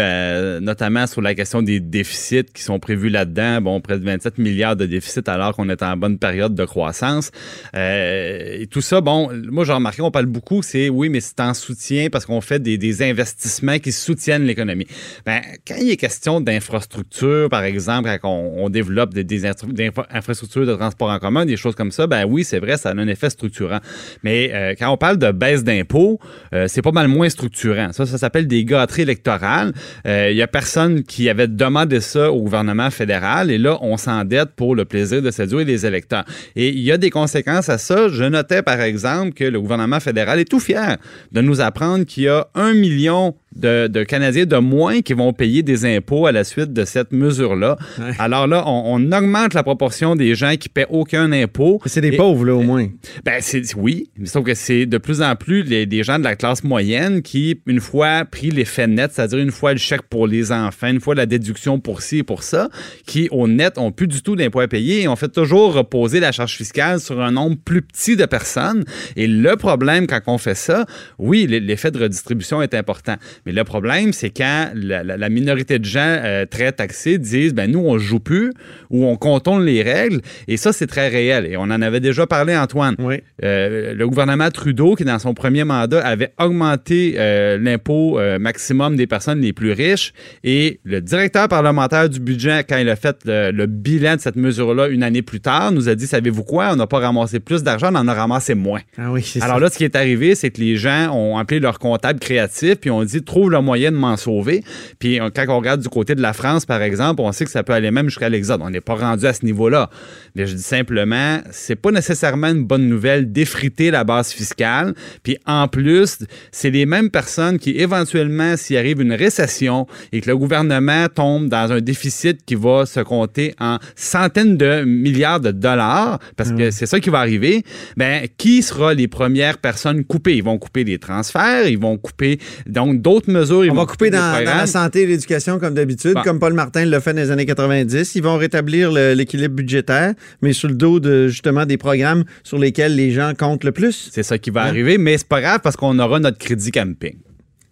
notamment 0.62 1.08
sur 1.08 1.22
la 1.22 1.36
question 1.36 1.62
des 1.62 1.82
déficits 1.82 2.46
qui 2.54 2.64
sont 2.64 2.80
prévus 2.80 3.10
là-dedans. 3.10 3.60
Bon, 3.60 3.82
près 3.82 4.00
de 4.00 4.06
27 4.06 4.38
milliards 4.38 4.78
de 4.78 4.86
déficits 4.86 5.28
alors 5.28 5.54
qu'on 5.54 5.68
est 5.68 5.84
en 5.84 5.98
bonne 5.98 6.18
période 6.20 6.56
de 6.56 6.64
croissance. 6.64 7.32
Et 7.76 8.66
tout 8.72 8.80
ça, 8.82 9.02
bon, 9.02 9.30
moi 9.50 9.66
j'ai 9.66 9.74
remarqué, 9.74 10.02
on 10.02 10.12
parle 10.12 10.28
beaucoup, 10.28 10.62
c'est 10.62 10.88
oui, 10.88 11.10
mais 11.10 11.20
c'est 11.20 11.42
en 11.42 11.54
soutien 11.54 12.08
parce 12.10 12.26
qu'on 12.26 12.40
fait 12.40 12.60
des, 12.62 12.78
des 12.78 13.02
investissements 13.04 13.80
qui 13.80 13.92
soutiennent 13.92 14.46
l'économie. 14.46 14.88
Ben, 15.26 15.42
quand 15.68 15.76
il 15.82 15.90
est 15.92 15.98
question 15.98 16.40
d'infrastructures, 16.40 17.50
par 17.50 17.66
exemple, 17.66 18.10
quand 18.22 18.30
on, 18.32 18.61
on 18.62 18.70
développe 18.70 19.14
des, 19.14 19.46
infrastructures 19.46 20.66
de 20.66 20.76
transport 20.76 21.10
en 21.10 21.20
commun, 21.20 21.46
des 21.46 21.58
choses 21.58 21.76
comme 21.76 21.92
ça, 21.92 22.08
ben 22.08 22.26
oui, 22.26 22.44
c'est 22.44 22.60
vrai, 22.60 22.78
ça 22.78 22.90
a 22.90 22.94
un 22.94 23.08
effet 23.08 23.30
structurant. 23.30 23.80
Mais 24.24 24.52
euh, 24.54 24.76
quand 24.78 24.90
on 24.90 24.98
parle 24.98 25.18
de 25.18 25.32
baisse 25.32 25.64
d'impôts, 25.64 26.20
euh, 26.54 26.66
c'est 26.68 26.82
pas 26.82 26.92
mal 26.92 27.08
moins 27.08 27.30
structurant. 27.30 27.92
Ça, 27.92 28.06
ça 28.06 28.18
s'appelle 28.18 28.48
des 28.48 28.66
gâteries 28.66 29.04
électorales. 29.04 29.74
Euh, 30.06 30.30
Il 30.32 30.38
y 30.38 30.42
a 30.42 30.48
personne 30.48 31.04
qui 31.04 31.30
avait 31.30 31.48
demandé 31.48 32.00
ça 32.02 32.32
au 32.32 32.42
gouvernement 32.42 32.90
fédéral 32.90 33.52
et 33.52 33.58
là, 33.58 33.78
on 33.82 33.98
s'endette 33.98 34.52
pour 34.56 34.76
le 34.76 34.86
plaisir 34.86 35.22
de 35.22 35.32
séduire 35.32 35.66
les 35.66 35.86
électeurs. 35.86 36.26
Et 36.56 36.70
il 36.70 36.80
y 36.80 36.92
a 36.92 36.98
des 36.98 37.10
conséquences 37.10 37.70
à 37.70 37.78
ça. 37.78 38.08
Je 38.10 38.24
notais, 38.24 38.62
par 38.62 38.82
exemple, 38.82 39.34
que 39.34 39.44
le 39.44 39.60
gouvernement 39.60 40.00
fédéral 40.00 40.40
est 40.40 40.50
tout 40.50 40.60
fier 40.60 40.98
de 41.32 41.42
nous 41.42 41.62
apprendre 41.62 42.06
qu'il 42.06 42.24
y 42.24 42.30
a 42.30 42.48
un 42.56 42.74
million 42.74 43.36
de, 43.56 43.88
de 43.88 44.04
Canadiens 44.04 44.46
de 44.46 44.58
moins 44.58 45.02
qui 45.02 45.14
vont 45.14 45.34
payer 45.34 45.64
des 45.64 45.86
impôts 45.86 46.26
à 46.26 46.32
la 46.32 46.44
suite 46.44 46.74
de 46.74 46.86
cette 46.86 47.12
mesure-là. 47.12 47.78
Ouais. 48.00 48.12
Alors 48.20 48.48
là, 48.48 48.64
on, 48.68 48.96
on 49.02 49.12
augmente 49.12 49.54
la 49.54 49.64
proportion 49.64 50.16
des 50.16 50.36
gens 50.36 50.56
qui 50.56 50.70
paient 50.70 50.88
aucun 50.90 51.32
impôt. 51.32 51.82
C'est 51.86 52.02
des 52.02 52.10
Et- 52.14 52.18
pauvres, 52.18 52.46
là, 52.46 52.56
au 52.56 52.62
moins. 52.62 52.88
ben, 53.26 53.40
c'est, 53.42 53.76
oui, 53.76 54.10
mais 54.18 54.28
sauf 54.28 54.44
que 54.46 54.54
c'est 54.54 54.86
de 54.86 54.98
plus 54.98 55.22
en 55.22 55.36
plus 55.36 55.64
les, 55.64 55.86
des 55.86 56.04
gens 56.04 56.18
de 56.20 56.24
la 56.24 56.36
classe 56.36 56.64
moyenne 56.64 57.22
qui, 57.22 57.60
une 57.68 57.80
fois 57.82 58.26
pris 58.26 58.52
l'effet 58.52 58.88
net, 58.88 59.12
c'est-à-dire 59.14 59.40
une 59.40 59.52
fois 59.52 59.74
le 59.74 59.80
chèque 59.80 60.04
pour 60.04 60.28
les 60.28 60.52
enfants, 60.52 60.88
une 60.88 61.02
fois 61.02 61.16
la 61.16 61.26
déduction 61.26 61.80
pour 61.80 62.02
ci 62.02 62.20
et 62.20 62.24
pour 62.24 62.44
ça, 62.44 62.70
qui, 63.06 63.28
au 63.32 63.48
net, 63.48 63.78
ont 63.78 63.92
plus 63.92 64.08
du 64.08 64.22
tout 64.22 64.36
d'impôts 64.36 64.62
à 64.62 64.68
payer 64.68 65.02
et 65.02 65.08
on 65.08 65.16
fait 65.16 65.30
toujours 65.32 65.74
reposer 65.74 66.20
la 66.20 66.32
charge 66.32 66.56
fiscale 66.56 67.00
sur 67.00 67.20
un 67.22 67.32
nombre 67.32 67.58
plus 67.64 67.82
petit 67.82 68.16
de 68.16 68.26
personnes. 68.26 68.86
Et 69.16 69.28
le 69.28 69.56
problème, 69.56 70.08
quand 70.08 70.22
on 70.28 70.38
fait 70.38 70.56
ça, 70.56 70.86
oui, 71.20 71.48
l'effet 71.48 71.92
de 71.92 72.00
redistribution 72.00 72.62
est 72.62 72.74
important. 72.74 73.16
Mais 73.46 73.52
le 73.52 73.64
problème, 73.64 74.14
c'est 74.14 74.30
quand 74.30 74.70
la, 74.76 75.04
la- 75.04 75.18
la 75.18 75.30
minorité 75.30 75.80
de 75.80 75.86
gens 75.86 76.00
euh, 76.24 76.46
très 76.46 76.72
taxés 76.72 77.18
disent, 77.18 77.54
ben 77.54 77.70
nous, 77.72 77.80
on 77.80 77.98
joue 77.98 78.20
plus 78.20 78.52
ou 78.90 79.06
on 79.06 79.16
contourne 79.16 79.64
les 79.66 79.82
règles. 79.84 80.22
Et 80.48 80.58
ça, 80.58 80.74
c'est 80.74 80.88
très 80.88 81.08
réel. 81.08 81.46
Et 81.46 81.58
on 81.58 81.64
en 81.64 81.82
avait 81.82 82.00
déjà 82.00 82.28
parlé, 82.28 82.56
Antoine. 82.56 82.96
Oui. 83.00 83.16
Euh, 83.44 83.94
le 83.94 84.08
gouvernement 84.08 84.50
Trudeau, 84.52 84.96
qui 84.96 85.04
dans 85.06 85.20
son 85.20 85.34
premier 85.34 85.64
mandat 85.64 86.06
avait 86.06 86.34
augmenté 86.40 87.16
euh, 87.18 87.58
l'impôt 87.58 88.20
maximum 88.40 88.96
des 88.96 89.08
personnes 89.08 89.42
les 89.42 89.54
plus 89.54 89.72
riches, 89.72 90.14
et 90.44 90.80
le 90.84 91.02
directeur 91.02 91.48
parlementaire 91.48 92.10
du 92.10 92.20
budget, 92.20 92.64
quand 92.68 92.78
il 92.78 92.90
a 92.90 92.96
fait 92.96 93.18
le, 93.26 93.52
le 93.52 93.66
bilan 93.66 94.16
de 94.16 94.22
cette 94.22 94.36
mesure-là 94.36 94.88
une 94.88 95.04
année 95.04 95.22
plus 95.22 95.40
tard, 95.40 95.72
nous 95.72 95.90
a 95.90 95.96
dit, 95.96 96.08
savez-vous 96.08 96.44
quoi, 96.44 96.70
on 96.72 96.76
n'a 96.76 96.88
pas 96.88 97.00
ramassé 97.00 97.40
plus 97.40 97.64
d'argent, 97.64 97.90
on 97.92 97.96
en 97.96 98.08
a 98.08 98.14
ramassé 98.14 98.56
moins. 98.56 98.82
Ah 98.98 99.12
oui, 99.12 99.24
Alors 99.42 99.56
ça. 99.56 99.60
là, 99.62 99.70
ce 99.70 99.78
qui 99.78 99.84
est 99.84 99.96
arrivé, 99.96 100.36
c'est 100.36 100.50
que 100.52 100.62
les 100.62 100.76
gens 100.76 101.12
ont 101.16 101.38
appelé 101.38 101.60
leur 101.60 101.80
comptable 101.80 102.20
créatif, 102.20 102.76
puis 102.76 102.90
ont 102.92 103.04
dit 103.04 103.22
trouve 103.32 103.50
le 103.50 103.62
moyen 103.62 103.92
de 103.92 103.98
m'en 103.98 104.18
sauver. 104.18 104.62
Puis 105.00 105.20
euh, 105.20 105.30
quand 105.34 105.46
on 105.48 105.58
regarde 105.58 105.82
du 105.82 105.88
côté 105.88 106.16
de 106.16 106.22
la 106.22 106.34
France, 106.34 106.66
par 106.66 106.82
exemple, 106.82 107.22
on 107.22 107.32
sait 107.32 107.46
que 107.46 107.52
ça 107.52 107.64
peut 107.64 107.72
aller 107.72 107.90
même 107.90 108.10
jusqu'à 108.10 108.28
l'exode. 108.28 108.62
On 108.62 108.70
n'est 108.70 108.82
pas 108.82 108.96
rendu 108.96 109.26
à 109.26 109.34
ce 109.34 109.46
niveau-là. 109.46 109.90
Mais 110.36 110.46
je 110.46 110.56
dis 110.56 110.62
simplement, 110.62 111.40
c'est 111.50 111.78
pas 111.78 111.92
nécessairement 111.92 112.48
une 112.48 112.66
bonne 112.66 112.90
nouvelle 112.90 113.32
d'effriter 113.32 113.90
la 113.90 114.04
base 114.04 114.32
fiscale. 114.32 114.94
Puis 115.24 115.38
en 115.46 115.70
plus, 115.70 116.18
c'est 116.52 116.72
les 116.72 116.86
mêmes 116.86 117.10
personnes 117.10 117.58
qui 117.58 117.72
éventuellement, 117.72 118.58
s'il 118.58 118.76
arrive 118.76 119.02
une 119.02 119.14
récession 119.14 119.88
et 120.12 120.20
que 120.20 120.30
le 120.30 120.38
gouvernement 120.38 121.08
tombe 121.08 121.48
dans 121.48 121.72
un 121.72 121.80
déficit 121.80 122.44
qui 122.46 122.56
va 122.56 122.86
se 122.86 123.00
compter 123.00 123.56
en 123.62 123.78
centaines 123.96 124.58
de 124.58 124.84
milliards 124.84 125.40
de 125.40 125.52
dollars, 125.52 126.20
parce 126.36 126.52
que 126.52 126.70
c'est 126.70 126.86
ça 126.86 127.00
qui 127.00 127.10
va 127.10 127.20
arriver, 127.20 127.64
ben 127.96 128.28
qui 128.38 128.62
sera 128.62 128.94
les 128.94 129.08
premières 129.08 129.58
personnes 129.58 130.04
coupées? 130.04 130.36
Ils 130.36 130.44
vont 130.44 130.58
couper 130.58 130.84
les 130.84 131.00
transferts, 131.00 131.68
ils 131.68 131.80
vont 131.80 131.98
couper 131.98 132.40
donc 132.66 133.02
d'autres 133.02 133.21
mesures. 133.28 133.66
ils 133.66 133.72
On 133.72 133.76
vont 133.76 133.82
va 133.82 133.86
couper 133.88 134.10
dans, 134.10 134.34
dans 134.44 134.56
la 134.58 134.68
santé 134.68 135.02
et 135.04 135.06
l'éducation 135.06 135.60
comme 135.60 135.74
d'habitude, 135.74 136.14
Bon. 136.16 136.22
comme 136.24 136.40
Paul 136.40 136.54
Martin 136.54 136.86
l'a 136.86 137.00
fait 137.02 137.14
dans 137.14 137.22
les 137.22 137.32
années 137.32 137.46
90. 137.46 138.16
Ils 138.16 138.24
vont 138.24 138.38
rétablir 138.38 138.92
le- 138.92 139.14
l'équilibre 139.14 139.56
budgétaire, 139.56 140.14
mais 140.42 140.54
sur 140.54 140.68
le 140.70 140.76
dos 140.76 141.00
de 141.00 141.28
justement 141.28 141.66
des 141.66 141.78
programmes 141.78 142.24
sur 142.44 142.58
lesquels 142.58 142.96
les 142.96 143.12
gens 143.12 143.34
comptent 143.38 143.64
le 143.64 143.72
plus. 143.72 144.10
C'est 144.12 144.24
ça 144.24 144.38
qui 144.38 144.50
va 144.50 144.64
arriver, 144.64 144.98
mais 144.98 145.18
c'est 145.18 145.28
pas 145.28 145.42
grave 145.42 145.60
parce 145.64 145.76
qu'on 145.76 145.98
aura 146.00 146.20
notre 146.20 146.38
crédit 146.38 146.72
camping. 146.72 147.18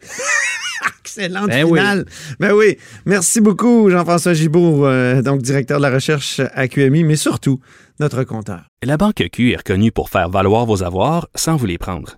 Excellente 1.04 1.48
Ben 1.50 1.64
oui. 1.66 1.80
finale. 1.80 2.06
Ben 2.40 2.54
oui. 2.54 2.78
Merci 3.06 3.42
beaucoup, 3.42 3.90
Jean-François 3.90 4.34
Gibault, 4.34 4.86
euh, 4.86 5.22
donc 5.22 5.42
directeur 5.42 5.80
de 5.80 5.84
la 5.84 5.90
recherche 5.94 6.40
à 6.54 6.68
QMI, 6.68 7.04
mais 7.04 7.16
surtout 7.16 7.60
notre 8.00 8.24
compteur. 8.24 8.62
La 8.84 8.96
Banque 8.96 9.24
Q 9.32 9.52
est 9.52 9.58
reconnue 9.58 9.92
pour 9.92 10.10
faire 10.10 10.30
valoir 10.30 10.66
vos 10.66 10.84
avoirs 10.84 11.28
sans 11.36 11.56
vous 11.58 11.66
les 11.66 11.78
prendre. 11.78 12.18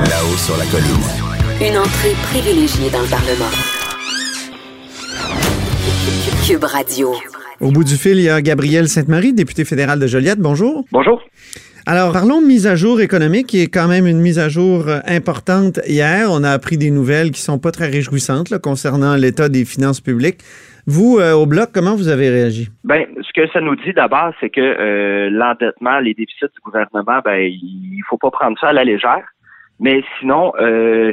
Là-haut 0.00 0.36
sur 0.36 0.56
la 0.56 0.64
colline. 0.72 1.04
Une 1.60 1.76
entrée 1.76 2.14
privilégiée 2.30 2.90
dans 2.90 3.02
le 3.02 3.10
Parlement. 3.10 3.52
Cube 6.46 6.64
Radio. 6.64 7.12
Au 7.60 7.70
bout 7.70 7.84
du 7.84 7.96
fil, 7.96 8.16
il 8.16 8.24
y 8.24 8.30
a 8.30 8.40
Gabriel 8.40 8.88
Sainte-Marie, 8.88 9.34
député 9.34 9.64
fédéral 9.64 10.00
de 10.00 10.06
Joliette. 10.06 10.38
Bonjour. 10.38 10.84
Bonjour. 10.90 11.22
Alors, 11.86 12.12
parlons 12.12 12.40
de 12.40 12.46
mise 12.46 12.66
à 12.66 12.74
jour 12.74 13.00
économique, 13.00 13.48
qui 13.48 13.60
est 13.60 13.72
quand 13.72 13.86
même 13.86 14.06
une 14.06 14.20
mise 14.20 14.38
à 14.38 14.48
jour 14.48 14.88
euh, 14.88 15.00
importante 15.06 15.78
hier. 15.86 16.28
On 16.30 16.42
a 16.42 16.50
appris 16.50 16.78
des 16.78 16.90
nouvelles 16.90 17.30
qui 17.30 17.40
sont 17.40 17.58
pas 17.58 17.70
très 17.70 17.90
réjouissantes 17.90 18.50
là, 18.50 18.58
concernant 18.58 19.14
l'état 19.16 19.48
des 19.48 19.64
finances 19.64 20.00
publiques. 20.00 20.38
Vous, 20.86 21.18
euh, 21.18 21.32
au 21.32 21.46
Bloc, 21.46 21.70
comment 21.72 21.94
vous 21.94 22.08
avez 22.08 22.30
réagi? 22.30 22.68
Ben, 22.82 23.04
ce 23.20 23.32
que 23.34 23.46
ça 23.52 23.60
nous 23.60 23.76
dit 23.76 23.92
d'abord, 23.92 24.32
c'est 24.40 24.50
que 24.50 24.60
euh, 24.60 25.28
l'endettement, 25.30 25.98
les 26.00 26.14
déficits 26.14 26.46
du 26.54 26.60
gouvernement, 26.64 27.20
ben, 27.24 27.40
il 27.40 28.02
faut 28.08 28.18
pas 28.18 28.30
prendre 28.30 28.58
ça 28.58 28.68
à 28.68 28.72
la 28.72 28.84
légère. 28.84 29.22
Mais 29.80 30.02
sinon, 30.18 30.52
euh, 30.60 31.12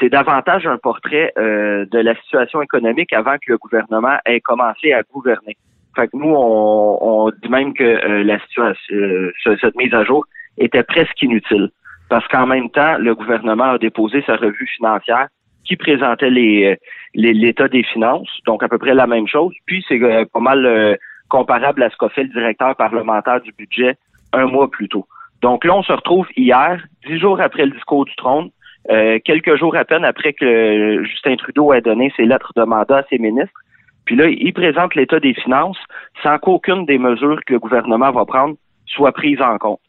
c'est 0.00 0.08
davantage 0.08 0.66
un 0.66 0.78
portrait 0.78 1.32
euh, 1.38 1.84
de 1.90 1.98
la 1.98 2.14
situation 2.22 2.62
économique 2.62 3.12
avant 3.12 3.34
que 3.36 3.50
le 3.52 3.58
gouvernement 3.58 4.16
ait 4.24 4.40
commencé 4.40 4.92
à 4.92 5.02
gouverner. 5.02 5.56
Fait 5.94 6.08
que 6.08 6.16
nous, 6.16 6.28
on, 6.34 6.98
on 7.00 7.30
dit 7.30 7.48
même 7.48 7.72
que 7.74 7.84
euh, 7.84 8.22
la 8.24 8.38
situation, 8.40 8.94
euh, 8.96 9.32
ce- 9.42 9.56
cette 9.56 9.76
mise 9.76 9.94
à 9.94 10.04
jour 10.04 10.24
était 10.58 10.82
presque 10.82 11.20
inutile. 11.22 11.70
Parce 12.08 12.26
qu'en 12.28 12.46
même 12.46 12.70
temps, 12.70 12.96
le 12.98 13.14
gouvernement 13.14 13.64
a 13.72 13.78
déposé 13.78 14.22
sa 14.26 14.36
revue 14.36 14.66
financière 14.76 15.28
qui 15.64 15.76
présentait 15.76 16.30
les, 16.30 16.64
euh, 16.66 16.76
l'état 17.14 17.68
des 17.68 17.82
finances, 17.82 18.28
donc 18.46 18.62
à 18.62 18.68
peu 18.68 18.78
près 18.78 18.94
la 18.94 19.06
même 19.06 19.26
chose. 19.26 19.52
Puis 19.66 19.84
c'est 19.88 20.00
euh, 20.02 20.24
pas 20.32 20.40
mal 20.40 20.64
euh, 20.64 20.94
comparable 21.28 21.82
à 21.82 21.90
ce 21.90 21.96
qu'a 21.96 22.08
fait 22.10 22.22
le 22.22 22.28
directeur 22.28 22.76
parlementaire 22.76 23.40
du 23.40 23.52
budget 23.52 23.96
un 24.32 24.46
mois 24.46 24.70
plus 24.70 24.88
tôt. 24.88 25.06
Donc 25.42 25.64
là, 25.64 25.74
on 25.74 25.82
se 25.82 25.92
retrouve 25.92 26.26
hier, 26.36 26.82
dix 27.06 27.18
jours 27.18 27.40
après 27.40 27.64
le 27.66 27.72
discours 27.72 28.04
du 28.04 28.14
trône, 28.16 28.50
euh, 28.90 29.18
quelques 29.24 29.56
jours 29.56 29.76
à 29.76 29.84
peine 29.84 30.04
après 30.04 30.32
que 30.32 31.04
Justin 31.04 31.36
Trudeau 31.36 31.72
ait 31.72 31.80
donné 31.80 32.12
ses 32.16 32.24
lettres 32.24 32.52
de 32.56 32.62
mandat 32.62 32.98
à 32.98 33.02
ses 33.10 33.18
ministres. 33.18 33.60
Puis 34.04 34.14
là, 34.14 34.28
il 34.28 34.52
présente 34.52 34.94
l'état 34.94 35.18
des 35.18 35.34
finances 35.34 35.78
sans 36.22 36.38
qu'aucune 36.38 36.86
des 36.86 36.98
mesures 36.98 37.40
que 37.46 37.54
le 37.54 37.58
gouvernement 37.58 38.12
va 38.12 38.24
prendre 38.24 38.54
soit 38.86 39.12
prise 39.12 39.40
en 39.42 39.58
compte. 39.58 39.80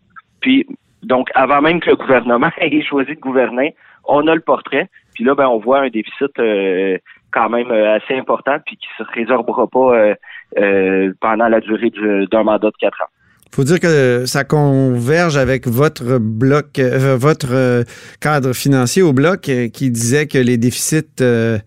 Puis, 0.42 0.66
donc, 1.04 1.30
avant 1.36 1.62
même 1.62 1.80
que 1.80 1.92
le 1.92 1.96
gouvernement 1.96 2.50
ait 2.58 2.82
choisi 2.82 3.14
de 3.14 3.20
gouverner, 3.20 3.76
on 4.06 4.28
a 4.28 4.34
le 4.34 4.42
portrait. 4.42 4.90
Puis 5.14 5.24
là, 5.24 5.36
ben, 5.36 5.48
on 5.48 5.60
voit 5.60 5.82
un 5.82 5.90
déficit 5.90 6.38
euh, 6.40 6.98
quand 7.32 7.50
même 7.50 7.70
euh, 7.72 7.96
assez 7.96 8.16
important, 8.16 8.58
puis 8.66 8.78
qui 8.78 8.88
se 8.98 9.04
résorbera 9.04 9.68
pas 9.68 9.94
euh, 9.96 10.16
euh, 10.58 11.14
pendant 11.22 11.48
la 11.48 11.60
durée 11.60 11.90
du- 11.90 12.26
d'un 12.28 12.44
mandat 12.44 12.70
de 12.70 12.78
quatre 12.80 13.02
ans. 13.02 13.12
Faut 13.52 13.64
dire 13.64 13.80
que 13.80 14.26
ça 14.26 14.44
converge 14.44 15.38
avec 15.38 15.68
votre 15.68 16.20
bloc, 16.20 16.80
euh, 16.80 17.18
votre 17.18 17.54
euh, 17.54 17.84
cadre 18.22 18.54
financier 18.54 19.02
au 19.02 19.14
bloc 19.14 19.50
euh, 19.50 19.68
qui 19.70 19.90
disait 19.90 20.28
que 20.28 20.38
les 20.38 20.58
déficits 20.58 21.22
euh, 21.22 21.58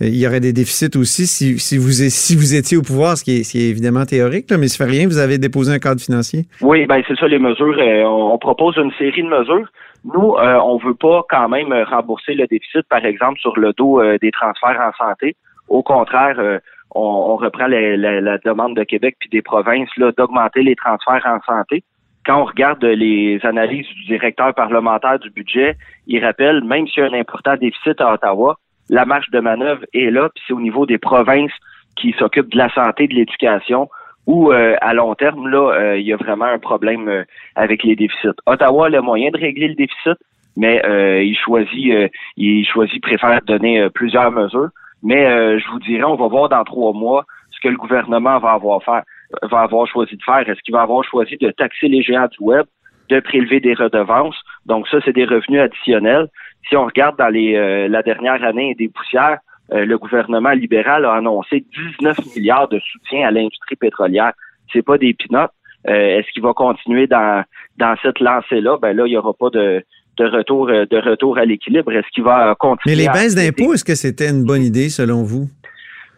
il 0.00 0.16
y 0.16 0.28
aurait 0.28 0.40
des 0.40 0.52
déficits 0.52 0.96
aussi 0.96 1.26
si, 1.26 1.58
si, 1.58 1.76
vous, 1.76 1.90
si 1.90 2.36
vous 2.36 2.54
étiez 2.54 2.76
au 2.76 2.82
pouvoir, 2.82 3.16
ce 3.16 3.24
qui 3.24 3.40
est, 3.40 3.42
ce 3.42 3.58
évidemment 3.58 4.04
théorique, 4.04 4.48
là, 4.48 4.56
mais 4.56 4.68
ça 4.68 4.84
fait 4.84 4.90
rien, 4.90 5.08
vous 5.08 5.18
avez 5.18 5.38
déposé 5.38 5.72
un 5.72 5.80
cadre 5.80 6.00
financier. 6.00 6.44
Oui, 6.60 6.86
ben 6.86 7.02
c'est 7.08 7.18
ça 7.18 7.26
les 7.26 7.40
mesures. 7.40 7.76
on 8.06 8.38
propose 8.38 8.76
une 8.76 8.92
série 8.92 9.24
de 9.24 9.28
mesures. 9.28 9.68
Nous, 10.04 10.36
euh, 10.36 10.56
on 10.62 10.78
veut 10.78 10.94
pas 10.94 11.22
quand 11.28 11.48
même 11.48 11.72
rembourser 11.90 12.34
le 12.34 12.46
déficit, 12.46 12.82
par 12.88 13.04
exemple, 13.04 13.40
sur 13.40 13.58
le 13.58 13.72
dos 13.72 14.00
des 14.22 14.30
transferts 14.30 14.78
en 14.80 14.92
santé. 15.04 15.34
Au 15.66 15.82
contraire, 15.82 16.60
on, 16.94 17.36
reprend 17.36 17.66
la, 17.66 18.38
demande 18.38 18.76
de 18.76 18.84
Québec 18.84 19.16
puis 19.20 19.28
des 19.28 19.42
provinces 19.42 19.90
d'augmenter 20.16 20.62
les 20.62 20.76
transferts 20.76 21.26
en 21.26 21.40
santé. 21.42 21.84
Quand 22.24 22.42
on 22.42 22.44
regarde 22.44 22.84
les 22.84 23.38
analyses 23.44 23.86
du 23.86 24.04
directeur 24.06 24.54
parlementaire 24.54 25.18
du 25.18 25.30
budget, 25.30 25.76
il 26.06 26.24
rappelle, 26.24 26.62
même 26.64 26.86
s'il 26.86 27.02
y 27.02 27.06
a 27.06 27.10
un 27.10 27.18
important 27.18 27.56
déficit 27.56 28.00
à 28.00 28.12
Ottawa, 28.14 28.58
la 28.90 29.04
marge 29.04 29.30
de 29.30 29.40
manœuvre 29.40 29.84
est 29.92 30.10
là, 30.10 30.28
puis 30.34 30.42
c'est 30.46 30.52
au 30.52 30.60
niveau 30.60 30.86
des 30.86 30.98
provinces 30.98 31.52
qui 31.96 32.14
s'occupent 32.18 32.52
de 32.52 32.58
la 32.58 32.72
santé, 32.72 33.06
de 33.06 33.14
l'éducation, 33.14 33.88
où 34.26 34.52
euh, 34.52 34.76
à 34.80 34.92
long 34.92 35.14
terme, 35.14 35.48
là, 35.48 35.72
euh, 35.72 35.98
il 35.98 36.06
y 36.06 36.12
a 36.12 36.16
vraiment 36.16 36.44
un 36.44 36.58
problème 36.58 37.08
euh, 37.08 37.24
avec 37.54 37.82
les 37.82 37.96
déficits. 37.96 38.36
Ottawa 38.46 38.86
a 38.86 38.88
le 38.90 39.00
moyen 39.00 39.30
de 39.30 39.38
régler 39.38 39.68
le 39.68 39.74
déficit, 39.74 40.18
mais 40.56 40.82
il 41.24 41.36
choisit, 41.36 42.10
il 42.36 42.66
choisit, 42.66 43.00
préfère 43.00 43.40
donner 43.46 43.88
plusieurs 43.90 44.32
mesures. 44.32 44.70
Mais 45.02 45.26
euh, 45.26 45.58
je 45.58 45.68
vous 45.70 45.78
dirais, 45.80 46.04
on 46.04 46.16
va 46.16 46.28
voir 46.28 46.48
dans 46.48 46.64
trois 46.64 46.92
mois 46.92 47.24
ce 47.50 47.60
que 47.60 47.68
le 47.68 47.76
gouvernement 47.76 48.38
va 48.38 48.52
avoir 48.52 48.82
faire, 48.82 49.02
va 49.42 49.60
avoir 49.60 49.86
choisi 49.86 50.16
de 50.16 50.22
faire. 50.22 50.48
Est-ce 50.48 50.60
qu'il 50.62 50.74
va 50.74 50.82
avoir 50.82 51.04
choisi 51.04 51.36
de 51.36 51.50
taxer 51.50 51.88
les 51.88 52.02
géants 52.02 52.28
du 52.28 52.38
web, 52.40 52.66
de 53.08 53.20
prélever 53.20 53.60
des 53.60 53.74
redevances? 53.74 54.36
Donc 54.66 54.88
ça, 54.88 54.98
c'est 55.04 55.12
des 55.12 55.24
revenus 55.24 55.60
additionnels. 55.60 56.28
Si 56.68 56.76
on 56.76 56.86
regarde 56.86 57.16
dans 57.16 57.28
les, 57.28 57.54
euh, 57.56 57.88
la 57.88 58.02
dernière 58.02 58.42
année 58.44 58.74
des 58.74 58.88
poussières, 58.88 59.38
euh, 59.72 59.84
le 59.84 59.98
gouvernement 59.98 60.52
libéral 60.52 61.04
a 61.04 61.14
annoncé 61.14 61.64
19 62.00 62.36
milliards 62.36 62.68
de 62.68 62.80
soutien 62.80 63.26
à 63.26 63.30
l'industrie 63.30 63.76
pétrolière. 63.76 64.32
C'est 64.72 64.82
pas 64.82 64.98
des 64.98 65.14
pinottes. 65.14 65.52
Est-ce 65.84 66.30
qu'il 66.32 66.42
va 66.42 66.52
continuer 66.52 67.06
dans, 67.06 67.44
dans 67.78 67.96
cette 68.02 68.20
lancée-là? 68.20 68.76
Ben 68.82 68.94
là, 68.94 69.06
il 69.06 69.10
n'y 69.10 69.16
aura 69.16 69.32
pas 69.32 69.48
de, 69.48 69.82
de 70.18 70.24
retour, 70.24 70.68
euh, 70.68 70.84
de 70.86 70.98
retour 70.98 71.38
à 71.38 71.44
l'équilibre. 71.44 71.92
Est-ce 71.92 72.08
qu'il 72.12 72.24
va 72.24 72.54
continuer? 72.58 72.96
Mais 72.96 73.02
les 73.02 73.08
baisses 73.08 73.34
d'impôts, 73.34 73.74
est-ce 73.74 73.84
que 73.84 73.94
c'était 73.94 74.28
une 74.28 74.44
bonne 74.44 74.62
idée 74.62 74.88
selon 74.88 75.22
vous? 75.22 75.48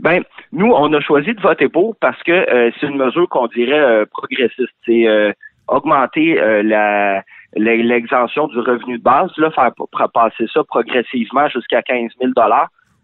Ben, 0.01 0.23
nous, 0.53 0.73
on 0.73 0.93
a 0.93 1.01
choisi 1.01 1.35
de 1.35 1.41
voter 1.41 1.69
pour 1.69 1.95
parce 1.97 2.21
que 2.23 2.33
euh, 2.33 2.71
c'est 2.79 2.87
une 2.87 2.97
mesure 2.97 3.29
qu'on 3.29 3.47
dirait 3.49 3.79
euh, 3.79 4.05
progressiste. 4.11 4.73
C'est 4.87 5.07
augmenter 5.69 6.35
la 6.65 7.23
l'exemption 7.55 8.49
du 8.49 8.59
revenu 8.59 8.99
de 8.99 9.03
base, 9.03 9.31
là, 9.37 9.51
faire 9.51 9.73
passer 10.13 10.47
ça 10.53 10.65
progressivement 10.65 11.49
jusqu'à 11.49 11.83
15 11.83 12.11
000 12.21 12.33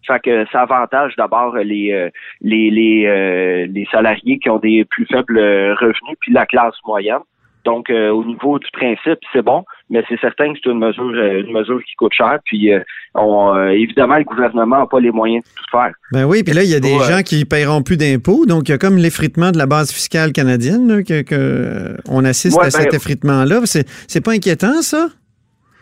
fait 0.06 0.20
que 0.20 0.46
ça 0.52 0.62
avantage 0.62 1.14
d'abord 1.16 1.56
les 1.56 2.10
les 2.40 2.70
les, 2.70 3.66
les 3.66 3.88
salariés 3.90 4.38
qui 4.38 4.50
ont 4.50 4.58
des 4.58 4.84
plus 4.84 5.06
faibles 5.06 5.38
revenus 5.38 6.16
puis 6.20 6.32
la 6.32 6.46
classe 6.46 6.74
moyenne. 6.86 7.22
Donc, 7.66 7.90
euh, 7.90 8.10
au 8.10 8.24
niveau 8.24 8.58
du 8.60 8.70
principe, 8.72 9.18
c'est 9.32 9.42
bon, 9.42 9.64
mais 9.88 10.02
c'est 10.08 10.18
certain 10.20 10.52
que 10.52 10.58
c'est 10.62 10.70
une 10.70 10.80
mesure, 10.80 11.12
euh, 11.14 11.42
une 11.42 11.52
mesure 11.52 11.80
qui 11.84 11.94
coûte 11.94 12.12
cher. 12.12 12.38
Puis, 12.44 12.72
euh, 12.72 12.80
on, 13.14 13.68
évidemment, 13.68 14.16
le 14.16 14.24
gouvernement 14.24 14.80
n'a 14.80 14.86
pas 14.86 15.00
les 15.00 15.10
moyens 15.10 15.44
de 15.44 15.48
tout 15.48 15.70
faire. 15.70 15.92
Ben 16.12 16.24
oui, 16.24 16.42
puis 16.42 16.54
là, 16.54 16.62
il 16.64 16.70
y 16.70 16.74
a 16.74 16.80
des 16.80 16.98
gens 16.98 17.22
qui 17.24 17.44
paieront 17.44 17.82
plus 17.82 17.96
d'impôts. 17.96 18.46
Donc, 18.46 18.68
il 18.68 18.72
y 18.72 18.74
a 18.74 18.78
comme 18.78 18.96
l'effritement 18.96 19.52
de 19.52 19.58
la 19.58 19.66
base 19.66 19.92
fiscale 19.92 20.32
canadienne, 20.32 21.04
que, 21.04 21.96
on 22.08 22.24
assiste 22.24 22.60
à 22.60 22.70
cet 22.70 22.90
ben, 22.90 22.96
effritement-là. 22.96 23.60
C'est, 23.64 24.24
pas 24.24 24.32
inquiétant, 24.32 24.82
ça? 24.82 25.08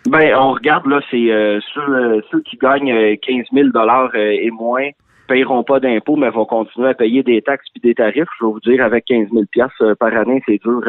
Ben, 0.07 0.35
on 0.37 0.53
regarde, 0.53 0.87
là, 0.87 1.01
c'est 1.11 1.29
ceux, 1.75 2.23
ceux 2.31 2.41
qui 2.43 2.57
gagnent 2.59 3.17
15 3.17 3.47
000 3.53 3.69
et 4.15 4.51
moins 4.51 4.91
paieront 5.27 5.65
pas 5.65 5.81
d'impôts, 5.81 6.17
mais 6.17 6.29
vont 6.29 6.45
continuer 6.45 6.89
à 6.89 6.95
payer 6.95 7.23
des 7.23 7.41
taxes 7.41 7.67
puis 7.73 7.81
des 7.81 7.95
tarifs. 7.95 8.29
Je 8.39 8.45
vais 8.45 8.53
vous 8.53 8.61
dire, 8.61 8.85
avec 8.85 9.07
15 9.07 9.29
000 9.33 9.45
par 9.99 10.15
année, 10.15 10.43
c'est 10.47 10.61
dur 10.63 10.83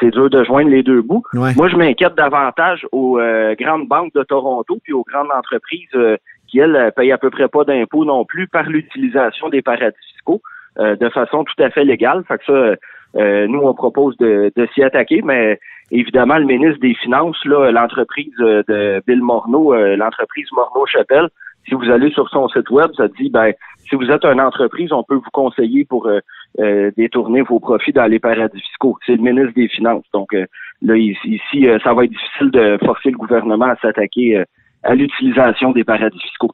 c'est 0.00 0.10
dur 0.10 0.30
de 0.30 0.44
joindre 0.44 0.70
les 0.70 0.82
deux 0.82 1.02
bouts. 1.02 1.24
Moi, 1.32 1.68
je 1.68 1.76
m'inquiète 1.76 2.14
davantage 2.14 2.86
aux 2.92 3.18
euh, 3.18 3.54
grandes 3.58 3.88
banques 3.88 4.12
de 4.14 4.22
Toronto 4.22 4.78
puis 4.82 4.92
aux 4.92 5.04
grandes 5.04 5.30
entreprises 5.36 5.88
euh, 5.94 6.16
qui, 6.48 6.58
elles, 6.58 6.76
euh, 6.76 6.90
payent 6.90 7.12
à 7.12 7.18
peu 7.18 7.30
près 7.30 7.48
pas 7.48 7.64
d'impôts 7.64 8.04
non 8.04 8.24
plus 8.24 8.48
par 8.48 8.64
l'utilisation 8.64 9.48
des 9.48 9.62
paradis 9.62 9.96
fiscaux 10.12 10.40
de 10.78 11.08
façon 11.10 11.44
tout 11.44 11.62
à 11.62 11.68
fait 11.68 11.84
légale. 11.84 12.24
Fait 12.26 12.38
que 12.38 12.44
ça, 12.46 13.46
nous, 13.46 13.60
on 13.60 13.74
propose 13.74 14.16
de, 14.16 14.50
s'y 14.72 14.82
attaquer, 14.82 15.20
mais 15.20 15.60
évidemment, 15.90 16.38
le 16.38 16.46
ministre 16.46 16.80
des 16.80 16.94
Finances, 16.94 17.36
là, 17.44 17.70
l'entreprise 17.70 18.34
de 18.38 19.02
Bill 19.06 19.20
Morneau, 19.20 19.74
l'entreprise 19.74 20.46
Morneau-Chapelle, 20.52 21.28
si 21.68 21.74
vous 21.74 21.90
allez 21.90 22.10
sur 22.10 22.28
son 22.28 22.48
site 22.48 22.70
web, 22.70 22.90
ça 22.96 23.08
dit, 23.08 23.30
ben, 23.30 23.52
si 23.88 23.94
vous 23.94 24.10
êtes 24.10 24.24
une 24.24 24.40
entreprise, 24.40 24.92
on 24.92 25.02
peut 25.02 25.14
vous 25.14 25.30
conseiller 25.32 25.84
pour 25.84 26.08
euh, 26.08 26.90
détourner 26.96 27.42
vos 27.42 27.60
profits 27.60 27.92
dans 27.92 28.06
les 28.06 28.18
paradis 28.18 28.60
fiscaux. 28.60 28.98
C'est 29.06 29.16
le 29.16 29.22
ministre 29.22 29.54
des 29.54 29.68
Finances. 29.68 30.04
Donc 30.12 30.34
euh, 30.34 30.46
là, 30.82 30.96
ici, 30.96 31.66
euh, 31.66 31.78
ça 31.84 31.94
va 31.94 32.04
être 32.04 32.10
difficile 32.10 32.50
de 32.50 32.78
forcer 32.84 33.10
le 33.10 33.16
gouvernement 33.16 33.66
à 33.66 33.76
s'attaquer 33.76 34.44
à 34.82 34.94
l'utilisation 34.94 35.72
des 35.72 35.84
paradis 35.84 36.18
fiscaux. 36.20 36.50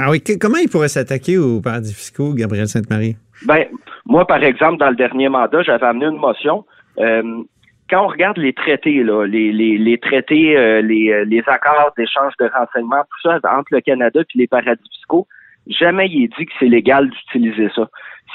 Ah 0.00 0.10
oui, 0.10 0.22
comment 0.40 0.58
il 0.58 0.68
pourrait 0.68 0.88
s'attaquer 0.88 1.36
aux 1.36 1.60
paradis 1.60 1.92
fiscaux, 1.92 2.32
Gabriel 2.32 2.68
Sainte-Marie? 2.68 3.16
Ben, 3.46 3.66
moi, 4.06 4.26
par 4.26 4.42
exemple, 4.42 4.78
dans 4.78 4.88
le 4.88 4.96
dernier 4.96 5.28
mandat, 5.28 5.62
j'avais 5.62 5.86
amené 5.86 6.06
une 6.06 6.18
motion. 6.18 6.64
Quand 7.90 8.04
on 8.04 8.08
regarde 8.08 8.38
les 8.38 8.52
traités, 8.52 9.02
là, 9.02 9.26
les, 9.26 9.52
les, 9.52 9.76
les 9.76 9.98
traités, 9.98 10.80
les, 10.82 11.24
les 11.24 11.42
accords 11.46 11.92
d'échange 11.96 12.32
de 12.38 12.48
renseignements, 12.56 13.02
tout 13.02 13.28
ça 13.28 13.40
entre 13.52 13.68
le 13.72 13.80
Canada 13.80 14.20
et 14.20 14.38
les 14.38 14.46
paradis 14.46 14.88
fiscaux, 14.94 15.26
jamais 15.66 16.08
il 16.08 16.24
est 16.24 16.38
dit 16.38 16.46
que 16.46 16.52
c'est 16.58 16.68
légal 16.68 17.10
d'utiliser 17.10 17.68
ça 17.74 17.88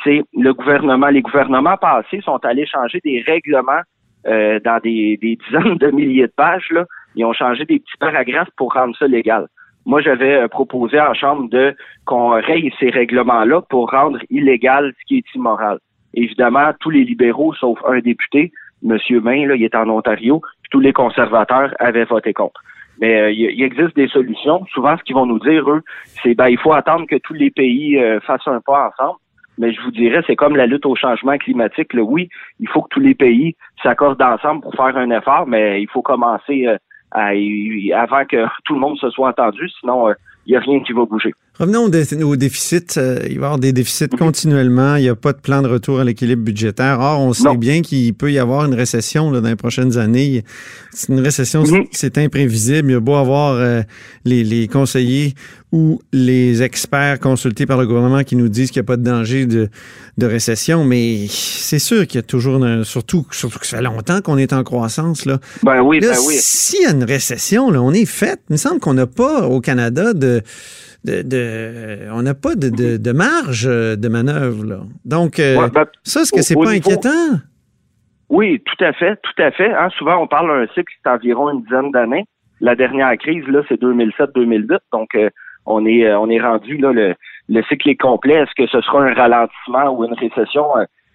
c'est 0.04 0.24
le 0.34 0.54
gouvernement. 0.54 1.08
Les 1.08 1.22
gouvernements 1.22 1.78
passés 1.78 2.22
sont 2.22 2.44
allés 2.44 2.65
changer 2.65 3.00
des 3.04 3.24
règlements 3.26 3.82
euh, 4.28 4.60
dans 4.63 4.80
des, 4.80 5.18
dizaines 5.22 5.78
de 5.78 5.91
milliers 5.91 6.28
de 6.28 6.34
pages. 6.36 6.70
Là. 6.72 6.86
Ils 7.15 7.26
ont 7.26 7.34
changé 7.34 7.65
des 7.65 7.80
petits 7.80 7.98
paragraphes 8.00 8.50
pour 8.58 8.74
rendre 8.74 8.96
ça 8.98 9.08
légal. 9.08 9.48
Moi, 9.86 10.02
j'avais 10.02 10.36
euh, 10.36 10.48
proposé 10.48 11.00
en 11.00 11.13
Chambre 11.13 11.50
de 11.50 11.76
qu'on 12.06 12.30
raye 12.30 12.72
ces 12.80 12.89
règlements-là 12.89 13.62
pour 13.70 13.91
rendre 13.91 14.20
illégal 14.30 14.94
ce 15.00 15.06
qui 15.06 15.18
est 15.18 15.36
immoral. 15.36 15.80
Évidemment, 16.13 16.72
tous 16.80 16.89
les 16.89 17.04
libéraux, 17.04 17.54
sauf 17.54 17.78
un 17.86 18.00
député, 18.00 18.52
M. 18.84 18.98
Main, 19.22 19.48
là, 19.48 19.56
il 19.56 19.64
est 19.64 19.76
en 19.76 19.90
Ontario, 19.90 20.42
tous 20.72 20.80
les 20.80 20.94
conservateurs 20.94 21.74
avaient 21.80 22.06
voté 22.06 22.34
contre. 22.34 22.62
Mais 23.00 23.22
euh, 23.22 23.32
il, 23.32 23.62
existe 23.62 23.96
des 23.96 24.08
solutions. 24.08 24.66
Souvent, 24.74 24.98
ce 24.98 25.04
qu'ils 25.04 25.16
vont 25.16 25.26
nous 25.26 25.40
dire, 25.40 25.70
eux, 25.70 25.82
c'est 26.24 26.34
ben 26.34 26.48
il 26.48 26.58
faut 26.58 26.74
attendre 26.74 27.06
que 27.08 27.18
tous 27.18 27.34
les 27.34 27.52
pays 27.52 28.00
fassent 28.26 28.48
un 28.48 28.62
pas 28.62 28.90
ensemble 28.90 29.20
mais 29.58 29.74
je 29.74 29.82
vous 29.82 29.92
dirais, 29.92 30.22
c'est 30.28 30.36
comme 30.36 30.56
la 30.56 30.66
lutte 30.66 30.86
au 30.86 30.96
changement 30.96 31.38
climatique. 31.38 31.94
Le 31.94 32.02
oui, 32.02 32.30
il 32.60 32.68
faut 32.68 32.82
que 32.82 32.90
tous 32.90 33.00
les 33.00 33.16
pays 33.16 33.56
s'accordent 33.82 34.22
ensemble 34.22 34.62
pour 34.62 34.74
faire 34.76 34.98
un 34.98 35.10
effort, 35.12 35.48
mais 35.48 35.82
il 35.82 35.90
faut 35.90 36.02
commencer 36.02 36.68
euh, 36.68 36.78
à, 37.12 37.30
avant 38.00 38.26
que 38.26 38.46
tout 38.66 38.74
le 38.74 38.80
monde 38.80 38.98
se 38.98 39.10
soit 39.10 39.30
entendu, 39.30 39.70
sinon 39.80 40.10
euh, 40.10 40.14
il 40.46 40.52
n'y 40.52 40.58
a 40.58 40.60
rien 40.60 40.80
qui 40.82 40.94
va 40.94 41.06
bouger. 41.06 41.34
Revenons 41.58 41.86
au, 41.86 42.36
déficit. 42.36 42.98
Euh, 42.98 43.20
il 43.24 43.28
va 43.28 43.32
y 43.34 43.36
avoir 43.36 43.60
des 43.60 43.72
déficits 43.72 44.10
continuellement. 44.10 44.98
Il 44.98 45.04
n'y 45.04 45.10
a 45.10 45.15
pas 45.15 45.32
de 45.32 45.39
plan 45.39 45.62
de 45.62 45.70
retour 45.70 46.02
à 46.02 46.04
l'équilibre 46.04 46.44
budgétaire. 46.44 47.00
Or, 47.00 47.22
on 47.22 47.32
sait 47.32 47.56
bien 47.56 47.82
qu'il 47.82 48.13
peut 48.13 48.30
y 48.30 48.39
avoir 48.39 48.65
une 48.65 48.74
récession 48.74 49.32
là, 49.32 49.39
dans 49.39 49.48
les 49.48 49.56
prochaines 49.56 49.98
années. 49.98 50.44
C'est 50.91 51.13
une 51.13 51.22
récession, 51.22 51.63
mhm. 51.63 51.86
c'est 51.91 52.18
imprévisible. 52.18 52.89
Il 52.89 52.94
y 52.94 52.96
a 52.96 53.00
beau 53.00 53.15
avoir 53.15 53.54
euh, 53.54 53.84
les, 54.26 54.68
conseillers 54.68 55.34
ou 55.72 56.02
les 56.12 56.62
experts 56.62 57.22
consultés 57.22 57.65
par 57.65 57.78
le 57.78 57.88
gouvernement 57.88 58.24
qui 58.24 58.36
nous 58.36 58.50
disent 58.50 58.72
qu'il 58.72 58.82
n'y 58.82 58.86
a 58.86 58.88
pas 58.88 58.98
de 58.98 59.04
danger 59.04 59.46
de, 59.46 59.70
récession, 60.22 60.84
mais 60.84 61.28
c'est 61.30 61.80
sûr 61.80 62.06
qu'il 62.06 62.18
y 62.18 62.20
a 62.20 62.24
toujours, 62.24 62.65
surtout, 62.84 63.28
surtout 63.32 63.60
que 63.60 63.68
ça 63.68 63.78
fait 63.78 63.84
longtemps 63.84 64.20
qu'on 64.22 64.38
est 64.38 64.52
en 64.52 64.63
croissance. 64.63 65.26
Là. 65.26 65.39
Ben 65.63 65.82
oui, 65.82 66.02
ben 66.02 66.15
oui. 66.26 66.36
S'il 66.38 66.82
y 66.82 66.86
a 66.86 66.91
une 66.91 67.04
récession, 67.04 67.72
là, 67.72 67.82
on 67.82 67.94
est 67.94 68.06
fait. 68.06 68.41
Il 68.50 68.54
me 68.54 68.58
semble 68.58 68.80
qu'on 68.80 68.94
n'a 68.94 69.08
pas 69.08 69.48
au 69.48 69.62
Canada 69.62 70.13
de 70.13 70.41
de, 71.06 72.12
on 72.12 72.22
n'a 72.22 72.34
pas 72.34 72.56
de, 72.56 72.98
de, 72.98 73.12
marge 73.12 73.65
de 73.65 74.08
manœuvre. 74.08 74.65
Là. 74.65 74.80
Donc, 75.06 75.39
euh, 75.39 75.68
ben, 75.70 75.86
ça, 76.04 76.22
est-ce 76.22 76.32
que 76.32 76.41
c'est 76.41 76.56
pas 76.56 76.72
inquiétant? 76.72 77.39
Oui, 78.30 78.62
tout 78.65 78.84
à 78.84 78.91
fait, 78.94 79.18
tout 79.22 79.41
à 79.41 79.52
fait. 79.52 79.72
Hein. 79.74 79.89
souvent, 79.98 80.18
on 80.22 80.28
parle 80.28 80.48
d'un 80.48 80.74
cycle 80.74 80.91
qui 80.91 81.00
est 81.06 81.10
environ 81.10 81.52
une 81.52 81.63
dizaine 81.63 81.91
d'années. 81.91 82.26
La 82.60 82.76
dernière 82.76 83.15
crise, 83.18 83.46
là, 83.48 83.62
c'est 83.68 83.80
2007-2008. 83.82 84.80
Donc, 84.91 85.10
euh, 85.15 85.30
on 85.65 85.86
est 85.86 86.06
euh, 86.06 86.20
on 86.20 86.30
est 86.30 86.39
rendu 86.39 86.78
là, 86.78 86.91
le, 86.91 87.15
le 87.50 87.63
cycle 87.63 87.89
est 87.89 87.96
complet. 87.96 88.36
Est-ce 88.36 88.56
que 88.58 88.68
ce 88.68 88.82
sera 88.82 89.04
un 89.04 89.13
ralentissement 89.13 89.89
ou 89.89 90.06
une 90.06 90.13
récession? 90.13 90.65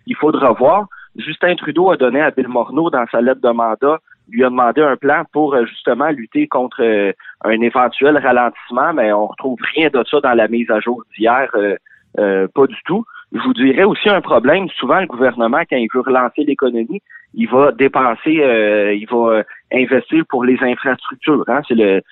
il 0.07 0.16
faudra 0.16 0.53
voir. 0.53 0.87
Justin 1.16 1.55
Trudeau 1.57 1.90
a 1.90 1.96
donné 1.96 2.20
à 2.20 2.31
Bill 2.31 2.48
Morneau 2.48 2.90
dans 2.90 3.05
sa 3.11 3.20
lettre 3.20 3.40
de 3.40 3.50
mandat 3.50 3.98
lui 4.31 4.45
a 4.45 4.51
demandé 4.51 4.81
un 4.83 4.97
plan 4.97 5.23
pour 5.33 5.55
euh, 5.55 5.64
justement 5.66 6.09
lutter 6.11 6.47
contre 6.47 6.83
euh, 6.83 7.12
un 7.45 7.61
éventuel 7.61 8.16
ralentissement, 8.19 8.93
mais 8.95 9.12
on 9.12 9.27
retrouve 9.27 9.59
rien 9.75 9.88
de 9.90 10.03
ça 10.11 10.21
dans 10.21 10.35
la 10.35 10.49
mise 10.49 10.71
à 10.71 10.81
jour 10.81 11.03
d'hier, 11.16 11.49
euh, 11.55 12.47
pas 12.55 12.66
du 12.66 12.77
tout. 12.85 13.05
Je 13.33 13.38
vous 13.40 13.55
dirais 13.55 13.85
aussi 13.85 14.09
un 14.09 14.21
problème. 14.21 14.69
Souvent, 14.71 14.99
le 15.01 15.07
gouvernement, 15.07 15.61
quand 15.71 15.77
il 15.77 15.88
veut 15.95 16.01
relancer 16.01 16.43
l'économie, 16.45 17.01
il 17.35 17.49
va 17.49 17.71
dépenser, 17.71 18.33
il 19.01 19.07
va 19.09 19.45
investir 19.73 20.25
pour 20.29 20.45
les 20.45 20.59
infrastructures. 20.61 21.45
Hein? 21.47 21.61
C'est 21.69 21.77
le, 21.77 22.03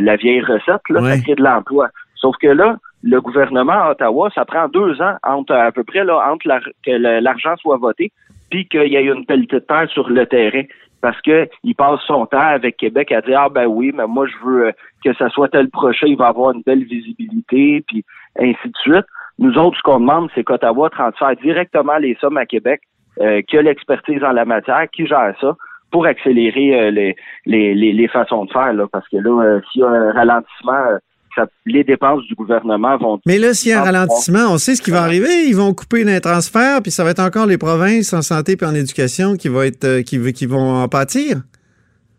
la 0.00 0.16
vieille 0.16 0.42
recette, 0.42 0.82
là, 0.90 1.00
ça 1.16 1.22
crée 1.22 1.34
de 1.34 1.42
l'emploi. 1.42 1.88
Sauf 2.14 2.36
que 2.36 2.48
là, 2.48 2.76
le 3.02 3.18
gouvernement 3.22 3.72
à 3.72 3.90
Ottawa, 3.92 4.28
ça 4.34 4.44
prend 4.44 4.68
deux 4.68 5.00
ans 5.00 5.14
entre 5.22 5.54
à 5.54 5.72
peu 5.72 5.82
près 5.84 6.04
là, 6.04 6.30
entre 6.30 6.46
la- 6.46 6.60
que 6.60 6.90
le- 6.90 7.20
l'argent 7.20 7.56
soit 7.56 7.78
voté, 7.78 8.12
puis 8.50 8.68
qu'il 8.68 8.88
y 8.92 8.96
ait 8.96 9.04
une 9.04 9.24
pelletée 9.24 9.56
de 9.56 9.60
terre 9.60 9.88
sur 9.88 10.10
le 10.10 10.26
terrain. 10.26 10.64
Parce 11.00 11.20
que 11.22 11.48
il 11.64 11.74
passe 11.74 12.00
son 12.06 12.26
temps 12.26 12.38
avec 12.38 12.76
Québec 12.76 13.10
à 13.12 13.22
dire 13.22 13.40
Ah 13.40 13.48
ben 13.48 13.66
oui, 13.66 13.92
mais 13.94 14.06
moi 14.06 14.26
je 14.26 14.44
veux 14.44 14.66
euh, 14.66 14.72
que 15.04 15.14
ça 15.14 15.28
soit 15.30 15.48
tel 15.48 15.70
projet, 15.70 16.08
il 16.08 16.16
va 16.16 16.28
avoir 16.28 16.52
une 16.52 16.62
belle 16.62 16.84
visibilité, 16.84 17.82
puis 17.86 18.04
ainsi 18.38 18.68
de 18.68 18.76
suite. 18.76 19.06
Nous 19.38 19.56
autres, 19.56 19.78
ce 19.78 19.82
qu'on 19.82 20.00
demande, 20.00 20.28
c'est 20.34 20.44
qu'Ottawa 20.44 20.90
transfère 20.90 21.34
directement 21.36 21.96
les 21.96 22.14
sommes 22.20 22.36
à 22.36 22.44
Québec, 22.44 22.82
euh, 23.20 23.40
qui 23.42 23.56
a 23.56 23.62
l'expertise 23.62 24.22
en 24.22 24.32
la 24.32 24.44
matière, 24.44 24.86
qui 24.90 25.06
gère 25.06 25.34
ça, 25.40 25.56
pour 25.90 26.06
accélérer 26.06 26.78
euh, 26.78 26.90
les, 26.90 27.16
les, 27.46 27.74
les, 27.74 27.92
les 27.92 28.08
façons 28.08 28.44
de 28.44 28.52
faire. 28.52 28.72
Là, 28.72 28.86
parce 28.90 29.08
que 29.08 29.16
là, 29.16 29.42
euh, 29.42 29.60
s'il 29.72 29.80
y 29.80 29.84
a 29.84 29.88
un 29.88 30.12
ralentissement, 30.12 30.72
euh, 30.72 30.98
ça- 31.34 31.46
les 31.66 31.84
dépenses 31.84 32.24
du 32.26 32.34
gouvernement 32.34 32.96
vont 32.98 33.20
Mais 33.26 33.38
là, 33.38 33.54
s'il 33.54 33.70
y 33.70 33.74
a 33.74 33.78
un 33.78 33.82
Ah, 33.82 33.86
ralentissement, 33.86 34.46
on 34.50 34.58
sait 34.58 34.74
ce 34.74 34.82
qui 34.82 34.90
va 34.90 35.02
arriver. 35.02 35.44
Ils 35.46 35.54
vont 35.56 35.72
couper 35.74 36.04
les 36.04 36.20
transferts, 36.20 36.82
puis 36.82 36.90
ça 36.90 37.04
va 37.04 37.10
être 37.10 37.20
encore 37.22 37.46
les 37.46 37.58
provinces 37.58 38.12
en 38.12 38.22
santé 38.22 38.56
et 38.60 38.64
en 38.64 38.74
éducation 38.74 39.36
qui 39.36 39.48
vont 39.48 39.62
être 39.62 39.84
euh, 39.84 40.02
qui, 40.02 40.32
qui 40.32 40.46
vont 40.46 40.82
en 40.82 40.88
pâtir. 40.88 41.38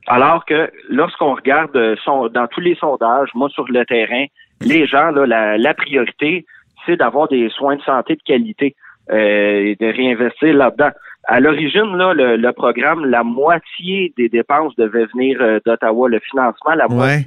Alors 0.08 0.46
que 0.46 0.70
lorsqu'on 0.90 1.36
regarde 1.36 1.76
euh, 1.76 1.96
son- 2.04 2.28
dans 2.30 2.48
tous 2.48 2.60
les 2.62 2.76
sondages, 2.76 3.30
moi 3.36 3.50
sur 3.50 3.66
le 3.70 3.86
terrain, 3.86 4.26
les 4.62 4.86
gens, 4.88 5.12
là, 5.12 5.26
la, 5.26 5.58
la 5.58 5.74
priorité, 5.74 6.46
c'est 6.86 6.98
d'avoir 6.98 7.28
des 7.28 7.50
soins 7.50 7.76
de 7.76 7.82
santé 7.84 8.16
de 8.16 8.22
qualité 8.26 8.76
euh, 9.12 9.66
et 9.66 9.78
de 9.80 9.86
réinvestir 9.86 10.54
là-dedans. 10.56 10.90
À 11.26 11.40
l'origine, 11.40 11.96
là, 11.98 12.14
le, 12.14 12.36
le 12.36 12.52
programme, 12.52 13.06
la 13.06 13.24
moitié 13.24 14.12
des 14.18 14.28
dépenses 14.28 14.76
devait 14.76 15.06
venir 15.14 15.38
euh, 15.42 15.60
d'Ottawa. 15.66 16.10
Le 16.10 16.20
financement, 16.20 16.74
la 16.76 16.88
Ouais. 16.90 17.24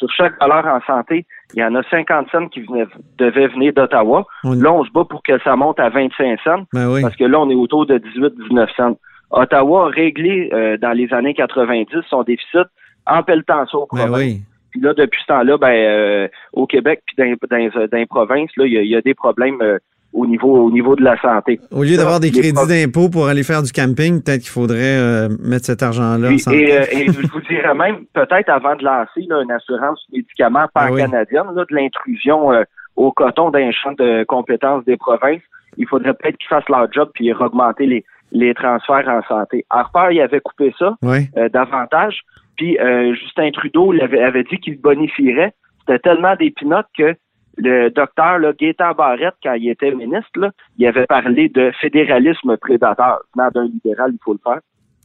Sur 0.00 0.10
chaque 0.12 0.40
dollar 0.40 0.64
en 0.66 0.80
santé, 0.86 1.26
il 1.52 1.60
y 1.60 1.62
en 1.64 1.74
a 1.74 1.82
50 1.82 2.28
cents 2.32 2.48
qui 2.48 2.62
venaient, 2.62 2.86
devaient 3.18 3.48
venir 3.48 3.74
d'Ottawa. 3.74 4.24
Là, 4.44 4.72
on 4.72 4.82
se 4.82 4.90
bat 4.90 5.04
pour 5.04 5.22
que 5.22 5.38
ça 5.40 5.56
monte 5.56 5.78
à 5.78 5.90
25 5.90 6.40
cents. 6.42 6.62
Ben 6.72 6.90
oui. 6.90 7.02
Parce 7.02 7.16
que 7.16 7.24
là, 7.24 7.38
on 7.38 7.50
est 7.50 7.54
autour 7.54 7.84
de 7.84 7.98
18-19 7.98 8.74
cents. 8.76 8.98
Ottawa 9.30 9.88
a 9.88 9.88
réglé 9.88 10.48
euh, 10.54 10.78
dans 10.78 10.92
les 10.92 11.12
années 11.12 11.34
90 11.34 11.86
son 12.08 12.22
déficit 12.22 12.66
en 13.06 13.22
pelletant 13.22 13.66
ça 13.66 13.76
aux 13.76 13.88
Ben 13.92 14.10
oui. 14.10 14.40
Puis 14.70 14.80
là, 14.80 14.94
depuis 14.94 15.20
ce 15.20 15.26
temps-là, 15.26 15.58
ben, 15.58 15.68
euh, 15.68 16.28
au 16.54 16.66
Québec 16.66 17.02
puis 17.06 17.16
dans, 17.18 17.48
dans, 17.50 17.86
dans 17.86 17.98
les 17.98 18.06
provinces, 18.06 18.50
là, 18.56 18.64
il 18.66 18.72
y 18.72 18.88
y 18.88 18.96
a 18.96 19.02
des 19.02 19.14
problèmes 19.14 19.60
euh, 19.60 19.78
au 20.12 20.26
niveau 20.26 20.56
au 20.66 20.70
niveau 20.70 20.96
de 20.96 21.04
la 21.04 21.20
santé. 21.20 21.60
Au 21.70 21.82
lieu 21.82 21.96
d'avoir 21.96 22.20
des 22.20 22.30
crédits 22.30 22.52
d'impôt 22.68 23.08
pour 23.08 23.28
aller 23.28 23.42
faire 23.42 23.62
du 23.62 23.72
camping, 23.72 24.22
peut-être 24.22 24.40
qu'il 24.40 24.50
faudrait 24.50 24.98
euh, 24.98 25.28
mettre 25.40 25.66
cet 25.66 25.82
argent-là 25.82 26.30
et, 26.30 26.72
euh, 26.72 26.84
et 26.92 27.06
je 27.06 27.28
vous 27.32 27.40
dirais 27.48 27.74
même, 27.74 28.04
peut-être 28.12 28.48
avant 28.48 28.74
de 28.76 28.84
lancer 28.84 29.22
là, 29.28 29.42
une 29.42 29.52
assurance 29.52 30.04
médicaments 30.12 30.66
Ah 30.74 30.88
oui. 30.90 31.00
pan-canadienne, 31.00 31.54
là, 31.54 31.64
de 31.68 31.74
l'intrusion 31.74 32.52
euh, 32.52 32.62
au 32.96 33.12
coton 33.12 33.50
d'un 33.50 33.70
champ 33.70 33.92
de 33.92 34.24
compétences 34.24 34.84
des 34.84 34.96
provinces, 34.96 35.42
il 35.76 35.86
faudrait 35.86 36.14
peut-être 36.14 36.36
qu'ils 36.38 36.48
fassent 36.48 36.68
leur 36.68 36.92
job 36.92 37.10
puis 37.14 37.32
augmenter 37.32 37.86
les, 37.86 38.04
les 38.32 38.52
transferts 38.54 39.08
en 39.08 39.22
santé. 39.28 39.64
Harper, 39.70 40.08
il 40.12 40.20
avait 40.20 40.40
coupé 40.40 40.74
ça. 40.78 40.96
Oui. 41.02 41.28
euh, 41.36 41.48
davantage. 41.48 42.20
Puis 42.56 42.78
euh, 42.78 43.14
Justin 43.14 43.50
Trudeau 43.52 43.92
l'avait 43.92 44.22
avait 44.22 44.44
dit 44.44 44.58
qu'il 44.58 44.78
bonifierait. 44.80 45.54
C'était 45.80 46.00
tellement 46.00 46.34
des 46.36 46.50
pinottes 46.50 46.88
que 46.98 47.14
le 47.62 47.90
docteur 47.90 48.38
là, 48.38 48.52
Gaétan 48.58 48.92
Barrette, 48.96 49.34
quand 49.42 49.54
il 49.54 49.70
était 49.70 49.92
ministre, 49.92 50.30
là, 50.36 50.50
il 50.78 50.86
avait 50.86 51.06
parlé 51.06 51.48
de 51.48 51.70
fédéralisme 51.80 52.56
prédateur. 52.56 53.20
Venant 53.36 53.50
d'un 53.54 53.64
libéral, 53.64 54.10
il 54.12 54.18
faut 54.24 54.32
le 54.32 54.40
faire. 54.42 54.60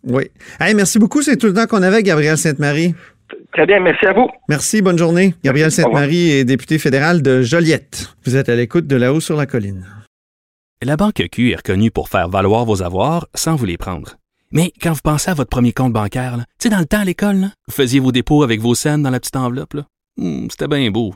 Oui. 0.08 0.26
Hey, 0.60 0.74
merci 0.76 1.00
beaucoup. 1.00 1.22
C'est 1.22 1.38
tout 1.38 1.48
le 1.48 1.54
temps 1.54 1.65
qu'on 1.65 1.82
avait, 1.84 2.04
Gabriel 2.04 2.38
Sainte-Marie. 2.38 2.94
Très 3.54 3.65
bien, 3.65 3.80
merci 3.80 4.06
à 4.06 4.13
vous. 4.13 4.30
Merci, 4.50 4.82
bonne 4.82 4.98
journée. 4.98 5.34
Gabriel 5.44 5.72
Sainte-Marie 5.72 6.32
est 6.32 6.46
député 6.46 6.78
fédéral 6.78 7.22
de 7.22 7.41
Joliette. 7.41 8.13
Vous 8.26 8.36
êtes 8.36 8.50
à 8.50 8.56
l'écoute 8.56 8.86
de 8.88 8.96
là-haut 8.96 9.20
sur 9.20 9.36
la 9.36 9.46
colline. 9.46 9.86
La 10.84 10.98
Banque 10.98 11.24
Q 11.32 11.52
est 11.52 11.56
reconnue 11.56 11.89
pour 11.89 12.10
faire 12.10 12.30
valoir 12.30 12.65
vos 12.65 12.84
avoirs 12.84 13.28
sans 13.34 13.56
vous 13.56 13.65
les 13.65 13.78
prendre. 13.78 14.18
Mais 14.52 14.72
quand 14.82 14.91
vous 14.94 15.00
pensez 15.04 15.32
à 15.32 15.34
votre 15.34 15.50
premier 15.50 15.74
compte 15.74 15.94
bancaire, 15.94 16.38
tu 16.38 16.44
sais, 16.60 16.70
dans 16.70 16.80
le 16.80 16.86
temps 16.86 17.00
à 17.00 17.06
l'école, 17.06 17.38
là, 17.38 17.48
vous 17.68 17.74
faisiez 17.74 18.00
vos 18.00 18.12
dépôts 18.12 18.44
avec 18.44 18.60
vos 18.60 18.76
scènes 18.76 19.02
dans 19.02 19.10
la 19.10 19.20
petite 19.20 19.36
enveloppe. 19.36 19.78
Hmm, 20.18 20.48
C'était 20.52 20.68
bien 20.68 20.91
beau. 20.91 21.15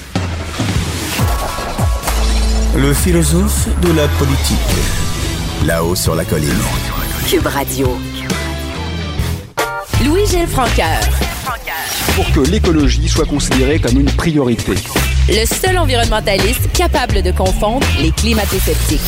Le 2.75 2.93
philosophe 2.93 3.67
de 3.81 3.91
la 3.93 4.07
politique. 4.07 4.57
Là-haut 5.65 5.95
sur 5.95 6.15
la 6.15 6.23
colline. 6.23 6.49
Cube 7.27 7.45
Radio. 7.45 7.97
Louis-Gilles 10.05 10.47
Francaire. 10.47 11.01
pour 12.15 12.31
que 12.31 12.49
l'écologie 12.49 13.07
soit 13.07 13.25
considérée 13.25 13.79
comme 13.79 13.99
une 13.99 14.09
priorité. 14.11 14.73
Le 15.29 15.45
seul 15.45 15.77
environnementaliste 15.77 16.71
capable 16.71 17.21
de 17.21 17.31
confondre 17.31 17.85
les 18.01 18.11
climato-sceptiques. 18.11 19.01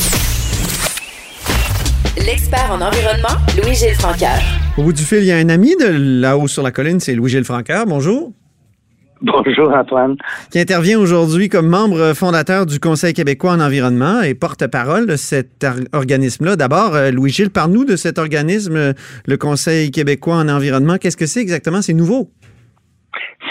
L'expert 2.18 2.70
en 2.72 2.82
environnement, 2.82 3.40
Louis-Gilles 3.62 3.96
Francaire. 3.96 4.42
Au 4.78 4.84
bout 4.84 4.94
du 4.94 5.04
fil, 5.04 5.20
il 5.20 5.26
y 5.26 5.32
a 5.32 5.38
un 5.38 5.50
ami 5.50 5.76
de 5.78 5.88
là-haut 6.22 6.48
sur 6.48 6.64
la 6.64 6.72
colline, 6.72 7.00
c'est 7.00 7.16
Louis-Gilles 7.16 7.44
Francaire. 7.44 7.86
Bonjour. 7.86 8.32
Bonjour 9.24 9.74
Antoine. 9.74 10.18
Qui 10.52 10.60
intervient 10.60 11.00
aujourd'hui 11.00 11.48
comme 11.48 11.70
membre 11.70 12.14
fondateur 12.14 12.66
du 12.66 12.82
Conseil 12.82 13.14
québécois 13.14 13.54
en 13.54 13.62
environnement 13.62 14.22
et 14.22 14.36
porte-parole 14.36 15.08
de 15.08 15.16
cet 15.16 15.66
organisme-là. 15.94 16.58
D'abord, 16.58 16.94
euh, 16.94 17.10
Louis-Gilles, 17.10 17.50
parle-nous 17.50 17.86
de 17.86 17.96
cet 17.96 18.18
organisme, 18.20 18.76
euh, 18.76 18.92
le 19.26 19.38
Conseil 19.38 19.92
québécois 19.92 20.36
en 20.36 20.50
environnement. 20.50 20.98
Qu'est-ce 20.98 21.16
que 21.16 21.26
c'est 21.26 21.40
exactement? 21.40 21.82
C'est 21.82 21.94
nouveau. 21.94 22.32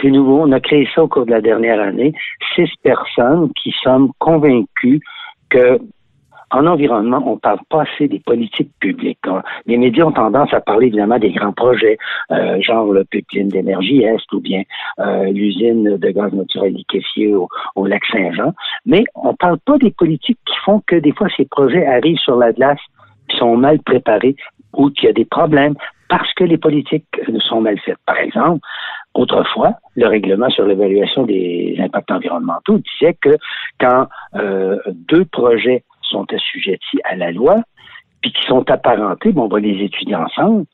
C'est 0.03 0.11
nouveau. 0.11 0.43
On 0.43 0.53
a 0.53 0.61
créé 0.61 0.87
ça 0.95 1.05
au 1.05 1.09
cours 1.09 1.25
de 1.25 1.31
la 1.31 1.41
dernière 1.41 1.81
année. 1.81 2.13
Six 2.55 2.69
personnes 2.83 3.51
qui 3.63 3.73
sommes 3.83 4.11
convaincues 4.19 5.01
que 5.49 5.79
en 6.53 6.67
environnement, 6.67 7.23
on 7.27 7.37
parle 7.39 7.59
pas 7.69 7.83
assez 7.83 8.09
des 8.09 8.21
politiques 8.21 8.71
publiques. 8.81 9.19
On- 9.27 9.43
Les 9.67 9.79
médias 9.79 10.05
ont 10.05 10.13
tendance 10.13 10.53
à 10.53 10.61
parler 10.61 10.87
évidemment 10.89 11.19
des 11.19 11.33
grands 11.33 11.53
projets, 11.53 11.99
euh, 12.31 12.61
genre 12.61 12.93
le 12.93 13.05
pipeline 13.05 13.49
d'énergie 13.49 14.03
Est 14.03 14.31
ou 14.33 14.41
bien 14.41 14.63
euh, 15.01 15.25
l'usine 15.33 15.97
de 15.97 16.11
gaz 16.11 16.33
naturel 16.33 16.73
liquéfié 16.75 17.35
au, 17.35 17.49
au 17.77 17.87
lac 17.87 18.05
Saint-Jean, 18.07 18.53
mais 18.87 19.05
on 19.15 19.35
parle 19.35 19.59
pas 19.59 19.79
des 19.79 19.91
politiques 19.91 20.39
qui 20.47 20.57
font 20.65 20.83
que 20.87 20.97
des 20.97 21.13
fois 21.13 21.29
ces 21.37 21.47
projets 21.47 21.87
arrivent 21.87 22.19
sur 22.19 22.37
la 22.37 22.53
glace, 22.53 22.81
sont 23.39 23.57
mal 23.57 23.79
préparés 23.81 24.37
ou 24.75 24.91
qu'il 24.91 25.05
y 25.07 25.09
a 25.09 25.13
des 25.15 25.25
problèmes 25.25 25.75
parce 26.09 26.33
que 26.35 26.45
les 26.45 26.59
politiques 26.59 27.07
euh, 27.29 27.39
sont 27.41 27.61
mal 27.63 27.79
faites. 27.81 27.99
Par 28.07 28.19
exemple, 28.19 28.61
Autrefois, 29.15 29.75
le 29.95 30.07
règlement 30.07 30.49
sur 30.49 30.65
l'évaluation 30.65 31.25
des 31.25 31.77
impacts 31.79 32.11
environnementaux 32.11 32.79
disait 32.79 33.15
que 33.21 33.37
quand 33.79 34.07
euh, 34.37 34.79
deux 35.11 35.27
projets 35.27 35.85
sont 36.13 36.27
assujettis 36.33 37.01
à 37.05 37.17
la 37.17 37.33
loi, 37.33 37.57
puis 38.21 38.33
qui 38.33 38.43
sont 38.47 38.69
apparentés, 38.71 39.33
bon, 39.33 39.45
on 39.45 39.49
va 39.49 39.61
les 39.61 39.85
étudier 39.85 40.15
ensemble. 40.15 40.65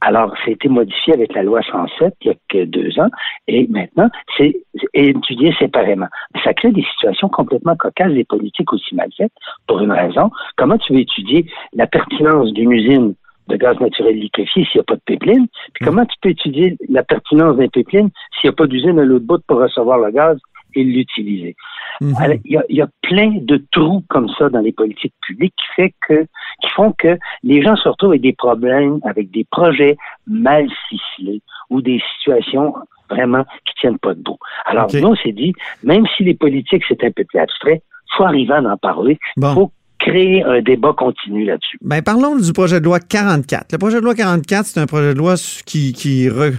Alors, 0.00 0.32
ça 0.36 0.44
a 0.46 0.50
été 0.50 0.68
modifié 0.68 1.14
avec 1.14 1.34
la 1.34 1.42
loi 1.42 1.60
107 1.62 2.14
il 2.20 2.28
y 2.28 2.30
a 2.30 2.34
que 2.48 2.64
deux 2.64 2.98
ans, 3.00 3.08
et 3.48 3.66
maintenant, 3.68 4.08
c'est 4.36 4.54
étudié 4.94 5.52
séparément. 5.58 6.06
Ça 6.44 6.54
crée 6.54 6.70
des 6.70 6.84
situations 6.94 7.28
complètement 7.28 7.74
cocasses, 7.74 8.12
des 8.12 8.24
politiques 8.24 8.72
aussi 8.72 8.94
mal 8.94 9.08
faites, 9.16 9.32
pour 9.66 9.80
une 9.80 9.92
raison. 9.92 10.30
Comment 10.56 10.78
tu 10.78 10.92
veux 10.92 11.00
étudier 11.00 11.46
la 11.72 11.86
pertinence 11.88 12.52
d'une 12.52 12.72
usine 12.72 13.14
de 13.48 13.56
gaz 13.56 13.80
naturel 13.80 14.16
liquéfié 14.16 14.64
s'il 14.66 14.78
n'y 14.78 14.82
a 14.82 14.84
pas 14.84 14.94
de 14.94 15.02
pipeline? 15.04 15.48
Puis 15.74 15.84
comment 15.84 16.04
tu 16.04 16.16
peux 16.20 16.28
étudier 16.28 16.76
la 16.88 17.02
pertinence 17.02 17.56
d'un 17.56 17.68
pipeline 17.68 18.10
s'il 18.34 18.50
n'y 18.50 18.54
a 18.54 18.56
pas 18.56 18.66
d'usine 18.66 19.00
à 19.00 19.04
l'autre 19.04 19.26
bout 19.26 19.42
pour 19.48 19.58
recevoir 19.58 19.98
le 19.98 20.12
gaz 20.12 20.38
et 20.74 20.84
l'utiliser? 20.84 21.56
Mhm. 22.00 22.14
Alors, 22.18 22.36
il 22.44 22.52
y, 22.52 22.56
a, 22.56 22.64
il 22.68 22.76
y 22.76 22.82
a 22.82 22.88
plein 23.02 23.32
de 23.40 23.62
trous 23.72 24.04
comme 24.08 24.28
ça 24.38 24.48
dans 24.48 24.60
les 24.60 24.72
politiques 24.72 25.14
publiques 25.26 25.54
qui 25.56 25.66
fait 25.82 25.94
que 26.08 26.22
qui 26.62 26.68
font 26.74 26.92
que 26.92 27.18
les 27.42 27.62
gens 27.62 27.76
se 27.76 27.88
retrouvent 27.88 28.10
avec 28.10 28.22
des 28.22 28.32
problèmes, 28.34 29.00
avec 29.04 29.30
des 29.30 29.44
projets 29.50 29.96
mal 30.26 30.68
ficelés 30.88 31.42
ou 31.70 31.80
des 31.82 32.00
situations 32.16 32.74
vraiment 33.10 33.44
qui 33.66 33.74
tiennent 33.80 33.98
pas 33.98 34.14
debout. 34.14 34.38
Alors 34.66 34.86
nous 34.94 35.08
on 35.08 35.16
s'est 35.16 35.32
dit, 35.32 35.52
même 35.82 36.04
si 36.16 36.24
les 36.24 36.34
politiques 36.34 36.84
c'est 36.88 37.02
un 37.04 37.10
peu 37.10 37.24
plus 37.24 37.38
abstrait, 37.40 37.82
faut 38.16 38.24
arriver 38.24 38.54
à 38.54 38.60
en 38.62 38.76
parler, 38.76 39.18
Bon. 39.36 39.54
faut 39.54 39.72
créer 39.98 40.44
un 40.44 40.60
débat 40.62 40.92
continu 40.92 41.44
là-dessus. 41.44 41.78
Ben, 41.80 42.00
parlons 42.02 42.36
du 42.36 42.52
projet 42.52 42.78
de 42.80 42.84
loi 42.84 43.00
44. 43.00 43.72
Le 43.72 43.78
projet 43.78 43.96
de 43.96 44.04
loi 44.04 44.14
44, 44.14 44.66
c'est 44.66 44.80
un 44.80 44.86
projet 44.86 45.12
de 45.14 45.18
loi 45.18 45.34
qui, 45.66 45.92
qui 45.92 46.28
re- 46.28 46.56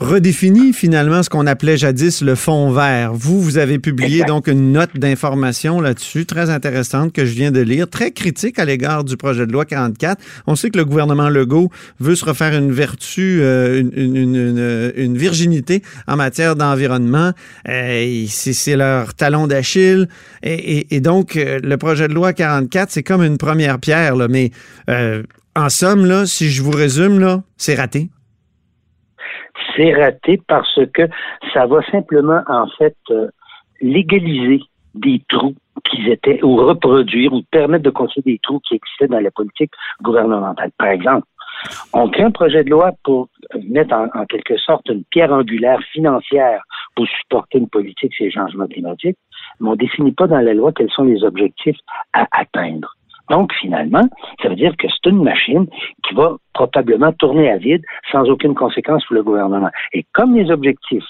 redéfinit 0.00 0.72
finalement 0.72 1.22
ce 1.22 1.30
qu'on 1.30 1.46
appelait 1.46 1.76
jadis 1.76 2.22
le 2.22 2.34
fond 2.34 2.70
vert. 2.70 3.12
Vous, 3.14 3.40
vous 3.40 3.58
avez 3.58 3.78
publié 3.78 4.24
donc 4.24 4.46
une 4.46 4.72
note 4.72 4.96
d'information 4.96 5.80
là-dessus, 5.80 6.24
très 6.24 6.50
intéressante 6.50 7.12
que 7.12 7.24
je 7.24 7.32
viens 7.32 7.50
de 7.50 7.60
lire, 7.60 7.88
très 7.88 8.12
critique 8.12 8.58
à 8.58 8.64
l'égard 8.64 9.04
du 9.04 9.16
projet 9.16 9.46
de 9.46 9.52
loi 9.52 9.64
44. 9.64 10.22
On 10.46 10.54
sait 10.54 10.70
que 10.70 10.78
le 10.78 10.84
gouvernement 10.84 11.28
Legault 11.28 11.70
veut 11.98 12.14
se 12.14 12.24
refaire 12.24 12.54
une 12.56 12.70
vertu, 12.70 13.40
euh, 13.42 13.82
une, 13.96 15.18
virginité 15.18 15.82
en 16.06 16.16
matière 16.16 16.54
d'environnement. 16.54 17.32
Euh, 17.68 18.24
c'est 18.28 18.76
leur 18.76 19.14
talon 19.14 19.46
d'Achille. 19.46 20.08
Et, 20.42 21.00
donc, 21.00 21.36
euh, 21.36 21.58
le 21.62 21.76
projet 21.76 22.06
de 22.06 22.14
loi 22.14 22.32
44, 22.32 22.90
c'est 22.90 23.02
comme 23.02 23.22
une 23.22 23.38
première 23.38 23.78
pierre, 23.78 24.14
là, 24.14 24.28
mais 24.28 24.52
en 25.56 25.68
somme, 25.68 26.06
là, 26.06 26.24
si 26.26 26.50
je 26.50 26.62
vous 26.62 26.70
résume, 26.70 27.18
là, 27.18 27.42
c'est 27.56 27.74
raté 27.74 28.10
raté 29.78 30.40
parce 30.46 30.80
que 30.92 31.08
ça 31.52 31.66
va 31.66 31.82
simplement, 31.90 32.42
en 32.48 32.66
fait, 32.78 32.96
euh, 33.10 33.28
légaliser 33.80 34.60
des 34.94 35.22
trous 35.28 35.54
qui 35.84 36.10
étaient, 36.10 36.42
ou 36.42 36.56
reproduire, 36.56 37.32
ou 37.32 37.42
permettre 37.50 37.84
de 37.84 37.90
construire 37.90 38.24
des 38.24 38.40
trous 38.42 38.60
qui 38.60 38.74
existaient 38.74 39.08
dans 39.08 39.20
la 39.20 39.30
politique 39.30 39.70
gouvernementale. 40.02 40.70
Par 40.76 40.88
exemple, 40.88 41.26
on 41.92 42.08
crée 42.08 42.24
un 42.24 42.30
projet 42.30 42.64
de 42.64 42.70
loi 42.70 42.92
pour 43.04 43.28
mettre 43.68 43.94
en, 43.94 44.24
quelque 44.26 44.56
sorte 44.58 44.88
une 44.88 45.04
pierre 45.04 45.32
angulaire 45.32 45.80
financière 45.92 46.62
pour 46.94 47.06
supporter 47.06 47.58
une 47.58 47.68
politique 47.68 48.14
sur 48.14 48.24
les 48.24 48.30
changements 48.30 48.66
climatiques, 48.66 49.18
mais 49.60 49.68
on 49.68 49.72
ne 49.72 49.76
définit 49.76 50.12
pas 50.12 50.26
dans 50.26 50.40
la 50.40 50.54
loi 50.54 50.72
quels 50.72 50.90
sont 50.90 51.04
les 51.04 51.22
objectifs 51.24 51.78
à 52.12 52.26
atteindre. 52.32 52.94
Donc, 53.30 53.52
finalement, 53.54 54.08
ça 54.42 54.48
veut 54.48 54.56
dire 54.56 54.76
que 54.76 54.86
c'est 54.88 55.10
une 55.10 55.22
machine 55.22 55.66
qui 56.06 56.14
va 56.14 56.36
probablement 56.54 57.12
tourner 57.12 57.50
à 57.50 57.56
vide 57.56 57.82
sans 58.10 58.28
aucune 58.28 58.54
conséquence 58.54 59.04
pour 59.04 59.14
le 59.14 59.22
gouvernement. 59.22 59.70
Et 59.92 60.04
comme 60.12 60.34
les 60.36 60.50
objectifs 60.50 61.04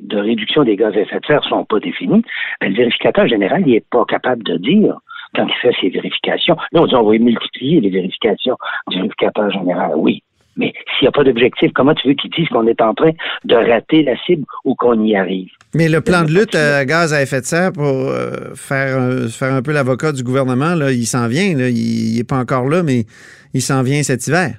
de 0.00 0.18
réduction 0.18 0.64
des 0.64 0.76
gaz 0.76 0.94
à 0.96 1.00
effet 1.00 1.20
de 1.20 1.26
serre 1.26 1.42
ne 1.44 1.48
sont 1.48 1.64
pas 1.64 1.80
définis, 1.80 2.22
ben, 2.60 2.70
le 2.70 2.76
vérificateur 2.76 3.26
général 3.26 3.64
n'est 3.64 3.84
pas 3.90 4.04
capable 4.04 4.42
de 4.42 4.56
dire 4.58 4.98
quand 5.34 5.46
il 5.46 5.54
fait 5.54 5.74
ses 5.80 5.88
vérifications. 5.88 6.56
Là, 6.72 6.82
on 6.82 6.86
dit 6.86 6.94
on 6.94 7.02
va 7.02 7.18
multiplier 7.18 7.80
les 7.80 7.90
vérifications 7.90 8.56
du 8.88 8.96
vérificateur 8.96 9.50
général. 9.50 9.92
Oui, 9.96 10.22
mais 10.56 10.72
s'il 10.98 11.04
n'y 11.04 11.08
a 11.08 11.12
pas 11.12 11.24
d'objectif, 11.24 11.70
comment 11.74 11.94
tu 11.94 12.08
veux 12.08 12.14
qu'ils 12.14 12.30
disent 12.30 12.48
qu'on 12.48 12.66
est 12.66 12.80
en 12.80 12.94
train 12.94 13.10
de 13.44 13.54
rater 13.54 14.02
la 14.02 14.16
cible 14.24 14.44
ou 14.64 14.74
qu'on 14.74 15.02
y 15.02 15.16
arrive? 15.16 15.50
Mais 15.74 15.88
le 15.88 16.00
plan 16.00 16.22
de 16.22 16.30
lutte 16.30 16.54
à 16.54 16.84
gaz 16.84 17.12
à 17.12 17.22
effet 17.22 17.40
de 17.40 17.46
serre 17.46 17.72
pour 17.72 17.84
euh, 17.84 18.54
faire, 18.54 18.96
euh, 18.96 19.28
faire 19.28 19.52
un 19.52 19.62
peu 19.62 19.72
l'avocat 19.72 20.12
du 20.12 20.22
gouvernement, 20.22 20.74
là, 20.74 20.92
il 20.92 21.06
s'en 21.06 21.26
vient. 21.26 21.44
il 21.44 22.16
n'est 22.16 22.24
pas 22.24 22.38
encore 22.38 22.68
là, 22.68 22.82
mais 22.82 23.04
il 23.52 23.62
s'en 23.62 23.82
vient 23.82 24.02
cet 24.02 24.26
hiver. 24.26 24.54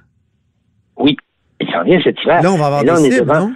Oui, 0.98 1.16
il 1.60 1.68
s'en 1.72 1.84
vient 1.84 2.00
cet 2.04 2.22
hiver. 2.24 2.42
Là, 2.42 2.52
on 2.52 2.58
va 2.58 2.66
avoir 2.66 2.84
des 2.84 3.12
cibles, 3.12 3.28
non? 3.28 3.54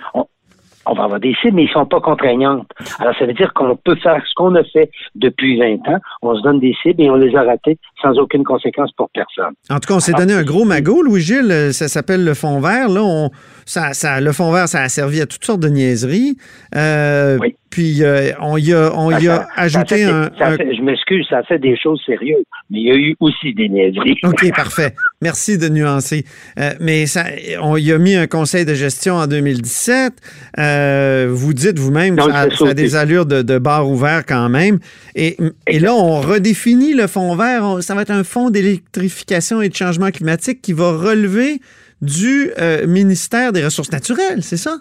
On 0.85 0.93
va 0.93 1.03
avoir 1.03 1.19
des 1.19 1.33
cibles, 1.41 1.55
mais 1.55 1.63
ils 1.63 1.71
sont 1.71 1.85
pas 1.85 1.99
contraignantes. 1.99 2.67
Alors, 2.99 3.13
ça 3.17 3.25
veut 3.25 3.33
dire 3.33 3.53
qu'on 3.53 3.75
peut 3.75 3.95
faire 3.95 4.21
ce 4.25 4.33
qu'on 4.35 4.55
a 4.55 4.63
fait 4.63 4.89
depuis 5.15 5.59
20 5.59 5.87
ans. 5.93 5.99
On 6.21 6.35
se 6.35 6.41
donne 6.41 6.59
des 6.59 6.75
cibles 6.81 7.01
et 7.03 7.09
on 7.09 7.15
les 7.15 7.35
a 7.35 7.43
ratées 7.43 7.77
sans 8.01 8.17
aucune 8.17 8.43
conséquence 8.43 8.91
pour 8.93 9.09
personne. 9.11 9.53
En 9.69 9.79
tout 9.79 9.87
cas, 9.87 9.95
on 9.95 9.99
s'est 9.99 10.13
donné 10.13 10.33
un 10.33 10.43
gros 10.43 10.65
magot, 10.65 11.01
Louis-Gilles. 11.01 11.73
Ça 11.73 11.87
s'appelle 11.87 12.23
le 12.23 12.33
fond 12.33 12.59
vert. 12.59 12.89
Là, 12.89 13.01
on, 13.03 13.29
ça, 13.65 13.93
ça, 13.93 14.21
le 14.21 14.31
fond 14.31 14.51
vert, 14.51 14.67
ça 14.67 14.81
a 14.81 14.89
servi 14.89 15.21
à 15.21 15.25
toutes 15.25 15.43
sortes 15.43 15.59
de 15.59 15.69
niaiseries. 15.69 16.37
Euh, 16.75 17.37
oui. 17.39 17.55
Puis 17.69 18.03
euh, 18.03 18.31
on 18.41 18.57
y 18.57 18.73
a, 18.73 18.91
on 18.95 19.11
y 19.11 19.27
a 19.27 19.47
ajouté 19.55 20.03
un, 20.03 20.31
je 20.39 20.81
m'excuse, 20.81 21.25
ça 21.29 21.43
fait 21.43 21.59
des 21.59 21.77
choses 21.77 22.01
sérieuses, 22.05 22.43
mais 22.69 22.79
il 22.79 22.87
y 22.87 22.91
a 22.91 22.95
eu 22.95 23.15
aussi 23.19 23.53
des 23.53 23.69
niaiseries. 23.69 24.17
OK, 24.23 24.51
parfait. 24.55 24.95
Merci 25.21 25.57
de 25.57 25.69
nuancer. 25.69 26.25
Euh, 26.59 26.71
mais 26.79 27.05
ça, 27.05 27.25
on 27.61 27.77
y 27.77 27.91
a 27.91 27.97
mis 27.99 28.15
un 28.15 28.25
conseil 28.25 28.65
de 28.65 28.73
gestion 28.73 29.15
en 29.15 29.27
2017. 29.27 30.13
Euh, 30.57 31.27
vous 31.29 31.53
dites 31.53 31.77
vous-même 31.77 32.15
que 32.15 32.31
ça, 32.55 32.69
a 32.69 32.73
des 32.73 32.95
allures 32.95 33.27
de, 33.27 33.43
de 33.43 33.57
bar 33.59 33.87
ouvert 33.87 34.25
quand 34.25 34.49
même. 34.49 34.79
Et, 35.15 35.37
et, 35.67 35.79
là, 35.79 35.93
on 35.93 36.21
redéfinit 36.21 36.93
le 36.93 37.05
fonds 37.05 37.35
vert. 37.35 37.83
ça 37.83 37.93
va 37.93 38.01
être 38.01 38.11
un 38.11 38.23
fonds 38.23 38.49
d'électrification 38.49 39.61
et 39.61 39.69
de 39.69 39.75
changement 39.75 40.09
climatique 40.09 40.61
qui 40.61 40.73
va 40.73 40.91
relever 40.91 41.59
du 42.01 42.51
ministère 42.87 43.51
des 43.51 43.63
Ressources 43.63 43.91
naturelles, 43.91 44.41
c'est 44.41 44.57
ça? 44.57 44.77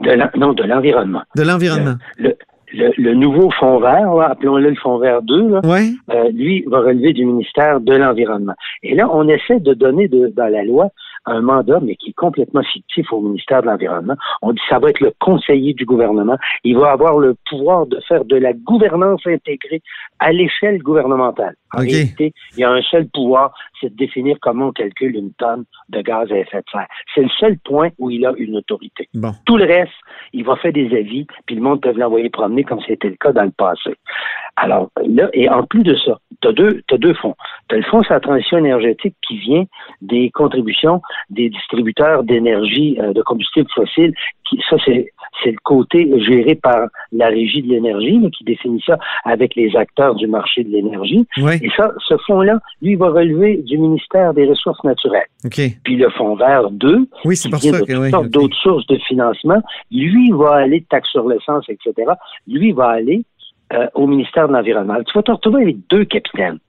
De 0.00 0.38
non, 0.38 0.52
de 0.52 0.62
l'environnement. 0.64 1.22
De 1.36 1.42
l'environnement. 1.42 1.94
Le, 2.18 2.36
le, 2.72 3.14
nouveau 3.14 3.50
fonds 3.52 3.80
vert, 3.80 4.10
appelons-le 4.20 4.70
le 4.70 4.76
fonds 4.76 4.98
vert 4.98 5.22
2, 5.22 5.48
là, 5.48 5.60
euh, 5.64 6.30
lui 6.30 6.64
va 6.66 6.80
relever 6.80 7.12
du 7.12 7.24
ministère 7.24 7.80
de 7.80 7.94
l'Environnement. 7.94 8.54
Et 8.82 8.94
là, 8.94 9.08
on 9.10 9.28
essaie 9.28 9.60
de 9.60 9.74
donner 9.74 10.08
de, 10.08 10.32
dans 10.36 10.48
la 10.48 10.64
loi 10.64 10.90
un 11.26 11.40
mandat, 11.40 11.80
mais 11.82 11.96
qui 11.96 12.10
est 12.10 12.16
complètement 12.16 12.62
fictif 12.62 13.12
au 13.12 13.20
ministère 13.20 13.62
de 13.62 13.66
l'Environnement. 13.66 14.14
On 14.42 14.52
dit 14.52 14.60
que 14.60 14.74
ça 14.74 14.78
va 14.78 14.90
être 14.90 15.00
le 15.00 15.12
conseiller 15.20 15.74
du 15.74 15.84
gouvernement. 15.84 16.36
Il 16.62 16.78
va 16.78 16.92
avoir 16.92 17.18
le 17.18 17.36
pouvoir 17.48 17.86
de 17.86 17.98
faire 18.08 18.24
de 18.24 18.36
la 18.36 18.52
gouvernance 18.52 19.22
intégrée 19.26 19.82
à 20.20 20.32
l'échelle 20.32 20.78
gouvernementale. 20.78 21.54
En 21.76 21.82
réalité, 21.82 22.32
il 22.56 22.60
y 22.60 22.64
a 22.64 22.70
un 22.70 22.82
seul 22.82 23.06
pouvoir, 23.08 23.52
c'est 23.80 23.90
de 23.90 23.96
définir 23.96 24.36
comment 24.40 24.68
on 24.68 24.72
calcule 24.72 25.14
une 25.16 25.32
tonne 25.34 25.64
de 25.88 26.00
gaz 26.00 26.30
à 26.32 26.38
effet 26.38 26.58
de 26.58 26.64
serre. 26.70 26.86
C'est 27.14 27.22
le 27.22 27.28
seul 27.38 27.58
point 27.58 27.90
où 27.98 28.10
il 28.10 28.24
a 28.24 28.32
une 28.36 28.56
autorité. 28.56 29.08
Tout 29.44 29.56
le 29.56 29.64
reste, 29.64 29.92
il 30.32 30.44
va 30.44 30.56
faire 30.56 30.72
des 30.72 30.94
avis, 30.96 31.26
puis 31.46 31.56
le 31.56 31.62
monde 31.62 31.80
peut 31.80 31.92
l'envoyer 31.92 32.30
promener 32.30 32.64
comme 32.64 32.80
c'était 32.86 33.08
le 33.08 33.16
cas 33.16 33.32
dans 33.32 33.44
le 33.44 33.50
passé. 33.50 33.94
Alors 34.56 34.90
là, 35.06 35.28
et 35.34 35.48
en 35.50 35.64
plus 35.64 35.82
de 35.82 35.94
ça, 35.96 36.18
tu 36.40 36.48
as 36.48 36.52
deux, 36.52 36.82
as 36.90 36.96
deux 36.96 37.14
fonds. 37.14 37.34
Tu 37.68 37.74
as 37.74 37.78
le 37.78 37.84
fonds 37.84 38.02
sur 38.02 38.14
la 38.14 38.20
transition 38.20 38.56
énergétique 38.58 39.14
qui 39.26 39.36
vient 39.38 39.64
des 40.00 40.30
contributions 40.30 41.02
des 41.30 41.50
distributeurs 41.50 42.24
d'énergie 42.24 42.96
euh, 43.00 43.12
de 43.12 43.22
combustibles 43.22 43.68
fossiles. 43.74 44.14
Qui, 44.48 44.62
ça, 44.70 44.76
c'est 44.84 45.10
c'est 45.42 45.50
le 45.50 45.58
côté 45.62 46.10
géré 46.20 46.54
par 46.54 46.88
la 47.12 47.28
régie 47.28 47.62
de 47.62 47.68
l'énergie 47.68 48.18
qui 48.30 48.44
définit 48.44 48.82
ça 48.86 48.98
avec 49.24 49.54
les 49.54 49.76
acteurs 49.76 50.14
du 50.14 50.26
marché 50.26 50.64
de 50.64 50.70
l'énergie. 50.70 51.26
Et 51.66 51.70
ça, 51.76 51.92
ce 52.06 52.16
fonds-là, 52.28 52.60
lui, 52.80 52.94
va 52.94 53.08
relever 53.08 53.56
du 53.56 53.76
ministère 53.76 54.32
des 54.34 54.48
Ressources 54.48 54.84
naturelles. 54.84 55.26
Puis 55.82 55.96
le 55.96 56.08
fonds 56.10 56.36
vert 56.36 56.70
2, 56.70 57.08
oui, 57.24 57.34
qui 57.34 57.48
vient 57.48 57.72
de 57.72 58.28
d'autres 58.28 58.56
sources 58.62 58.86
de 58.86 58.96
financement, 58.98 59.60
lui 59.90 60.30
va 60.30 60.54
aller 60.54 60.86
taxe 60.88 61.08
sur 61.10 61.28
l'essence, 61.28 61.64
etc. 61.68 62.12
Lui 62.46 62.70
va 62.70 62.90
aller 62.90 63.24
euh, 63.72 63.88
au 63.94 64.06
ministère 64.06 64.46
de 64.46 64.52
l'Environnement. 64.52 64.94
Tu 65.04 65.12
vas 65.12 65.24
te 65.24 65.32
retrouver 65.32 65.62
avec 65.62 65.76
deux 65.90 66.04
capitaines. 66.04 66.60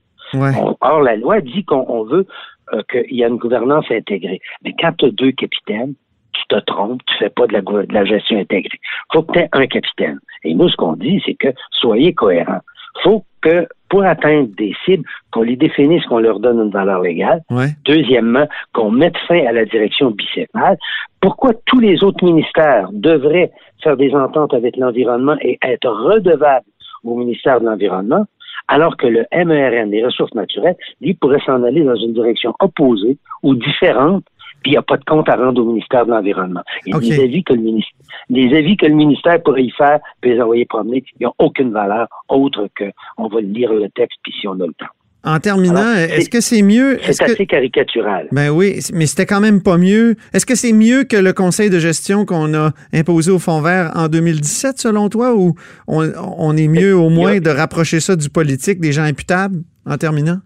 or, 0.80 1.00
la 1.02 1.14
loi 1.14 1.40
dit 1.42 1.64
qu'on 1.64 2.02
veut 2.02 2.26
euh, 2.72 2.82
qu'il 2.90 3.16
y 3.16 3.22
a 3.22 3.28
une 3.28 3.36
gouvernance 3.36 3.86
intégrée. 3.92 4.40
Mais 4.64 4.74
quand 4.80 4.90
tu 4.98 5.04
as 5.04 5.10
deux 5.10 5.30
capitaines, 5.30 5.94
tu 6.32 6.42
te 6.48 6.58
trompes, 6.64 7.02
tu 7.06 7.14
fais 7.18 7.30
pas 7.30 7.46
de 7.46 7.52
la, 7.52 7.60
de 7.60 7.94
la 7.94 8.04
gestion 8.04 8.36
intégrée. 8.40 8.80
faut 9.12 9.22
que 9.22 9.32
tu 9.32 9.38
aies 9.38 9.48
un 9.52 9.68
capitaine. 9.68 10.18
Et 10.42 10.54
nous, 10.54 10.68
ce 10.68 10.74
qu'on 10.74 10.94
dit, 10.94 11.22
c'est 11.24 11.34
que 11.34 11.48
soyez 11.70 12.14
cohérents. 12.14 12.62
Faut 13.02 13.24
que 13.40 13.66
pour 13.88 14.04
atteindre 14.04 14.48
des 14.56 14.74
cibles, 14.84 15.04
qu'on 15.30 15.42
les 15.42 15.56
définisse, 15.56 16.04
qu'on 16.06 16.18
leur 16.18 16.40
donne 16.40 16.60
une 16.60 16.70
valeur 16.70 17.00
légale. 17.00 17.42
Deuxièmement, 17.84 18.46
qu'on 18.74 18.90
mette 18.90 19.16
fin 19.26 19.46
à 19.46 19.52
la 19.52 19.64
direction 19.64 20.10
bicéphale. 20.10 20.76
Pourquoi 21.20 21.52
tous 21.66 21.80
les 21.80 22.04
autres 22.04 22.24
ministères 22.24 22.90
devraient 22.92 23.50
faire 23.82 23.96
des 23.96 24.14
ententes 24.14 24.54
avec 24.54 24.76
l'environnement 24.76 25.36
et 25.40 25.58
être 25.62 25.88
redevables 25.88 26.66
au 27.04 27.16
ministère 27.16 27.60
de 27.60 27.66
l'Environnement, 27.66 28.26
alors 28.66 28.96
que 28.96 29.06
le 29.06 29.24
MERN, 29.32 29.90
les 29.90 30.04
ressources 30.04 30.34
naturelles, 30.34 30.76
lui, 31.00 31.14
pourrait 31.14 31.40
s'en 31.46 31.62
aller 31.62 31.82
dans 31.82 31.96
une 31.96 32.12
direction 32.12 32.52
opposée 32.60 33.16
ou 33.42 33.54
différente 33.54 34.24
puis 34.62 34.72
il 34.72 34.74
n'y 34.74 34.78
a 34.78 34.82
pas 34.82 34.96
de 34.96 35.04
compte 35.04 35.28
à 35.28 35.36
rendre 35.36 35.62
au 35.62 35.66
ministère 35.66 36.06
de 36.06 36.10
l'Environnement. 36.10 36.62
Et 36.86 36.92
les, 36.92 37.20
avis 37.20 37.44
que 37.44 37.52
le 37.52 37.60
ministère, 37.60 37.98
les 38.28 38.56
avis 38.56 38.76
que 38.76 38.86
le 38.86 38.94
ministère 38.94 39.42
pourrait 39.42 39.64
y 39.64 39.70
faire, 39.70 40.00
puis 40.20 40.32
les 40.32 40.40
envoyer 40.40 40.66
promener, 40.66 41.04
ils 41.20 41.24
n'ont 41.24 41.34
aucune 41.38 41.72
valeur 41.72 42.08
autre 42.28 42.68
que 42.74 42.90
on 43.16 43.28
va 43.28 43.40
lire 43.40 43.72
le 43.72 43.88
texte, 43.90 44.18
puis 44.22 44.32
si 44.40 44.48
on 44.48 44.54
a 44.54 44.66
le 44.66 44.74
temps. 44.74 44.86
En 45.24 45.40
terminant, 45.40 45.94
est-ce 45.94 46.30
que 46.30 46.40
c'est 46.40 46.62
mieux? 46.62 46.98
C'est 47.02 47.22
assez 47.22 47.44
caricatural. 47.44 48.28
Ben 48.30 48.50
oui, 48.50 48.78
mais 48.94 49.06
c'était 49.06 49.26
quand 49.26 49.40
même 49.40 49.62
pas 49.62 49.76
mieux. 49.76 50.14
Est-ce 50.32 50.46
que 50.46 50.54
c'est 50.54 50.72
mieux 50.72 51.04
que 51.04 51.16
le 51.16 51.32
conseil 51.32 51.70
de 51.70 51.78
gestion 51.80 52.24
qu'on 52.24 52.54
a 52.54 52.70
imposé 52.94 53.32
au 53.32 53.40
Fonds 53.40 53.60
vert 53.60 53.90
en 53.96 54.08
2017, 54.08 54.78
selon 54.78 55.08
toi, 55.08 55.34
ou 55.34 55.54
on, 55.88 56.56
est 56.56 56.68
mieux 56.68 56.96
au 56.96 57.10
moins 57.10 57.40
de 57.40 57.50
rapprocher 57.50 57.98
ça 57.98 58.14
du 58.14 58.30
politique, 58.30 58.80
des 58.80 58.92
gens 58.92 59.02
imputables, 59.02 59.58
en 59.86 59.96
terminant? 59.98 60.38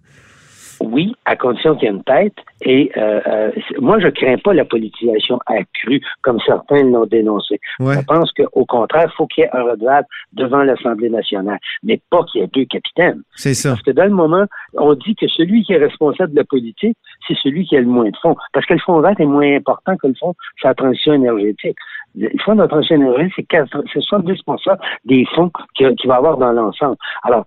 Oui, 0.83 1.15
à 1.27 1.37
condition 1.37 1.77
qu'il 1.77 1.85
y 1.85 1.93
ait 1.93 1.95
une 1.95 2.03
tête. 2.03 2.35
Et 2.63 2.91
euh, 2.97 3.21
euh, 3.27 3.51
moi, 3.81 4.01
je 4.01 4.09
crains 4.09 4.39
pas 4.39 4.53
la 4.53 4.65
politisation 4.65 5.39
accrue, 5.47 6.01
comme 6.23 6.39
certains 6.45 6.83
l'ont 6.83 7.07
dénoncé. 7.07 7.61
Je 7.79 8.05
pense 8.05 8.33
qu'au 8.33 8.65
contraire, 8.67 9.09
il 9.13 9.17
faut 9.17 9.27
qu'il 9.27 9.45
y 9.45 9.47
ait 9.47 9.51
un 9.53 9.63
redevable 9.63 10.07
devant 10.33 10.63
l'Assemblée 10.63 11.11
nationale, 11.11 11.59
mais 11.83 12.01
pas 12.11 12.25
qu'il 12.25 12.41
y 12.41 12.45
ait 12.45 12.51
deux 12.53 12.65
capitaines. 12.65 13.23
C'est 13.37 13.55
ça. 13.55 13.71
Parce 13.71 13.83
que 13.83 13.93
dans 13.93 14.05
le 14.05 14.11
moment, 14.11 14.45
on 14.75 14.95
dit 14.95 15.15
que 15.15 15.29
celui 15.29 15.65
qui 15.65 15.73
est 15.73 15.79
responsable 15.79 16.33
de 16.33 16.39
la 16.39 16.45
politique, 16.45 16.97
c'est 17.27 17.37
celui 17.43 17.65
qui 17.67 17.77
a 17.77 17.81
le 17.81 17.87
moins 17.87 18.11
de 18.11 18.17
fonds. 18.21 18.37
Parce 18.53 18.67
que 18.67 18.75
le 18.75 18.81
fonds 18.81 19.01
vert 19.01 19.19
est 19.19 19.25
moins 19.25 19.57
important 19.57 19.97
que 19.97 20.09
le 20.09 20.15
fonds 20.19 20.35
sur 20.59 20.69
la 20.69 20.75
transition 20.75 21.13
énergétique. 21.13 21.77
De 22.15 22.29
la 22.55 22.69
transition 22.69 22.97
énergétique, 22.97 23.55
c'est 23.93 24.01
70 24.01 24.43
des 25.05 25.25
fonds 25.35 25.51
qu'il 25.75 25.95
va 26.07 26.17
avoir 26.17 26.37
dans 26.37 26.53
l'ensemble. 26.53 26.97
Alors, 27.23 27.45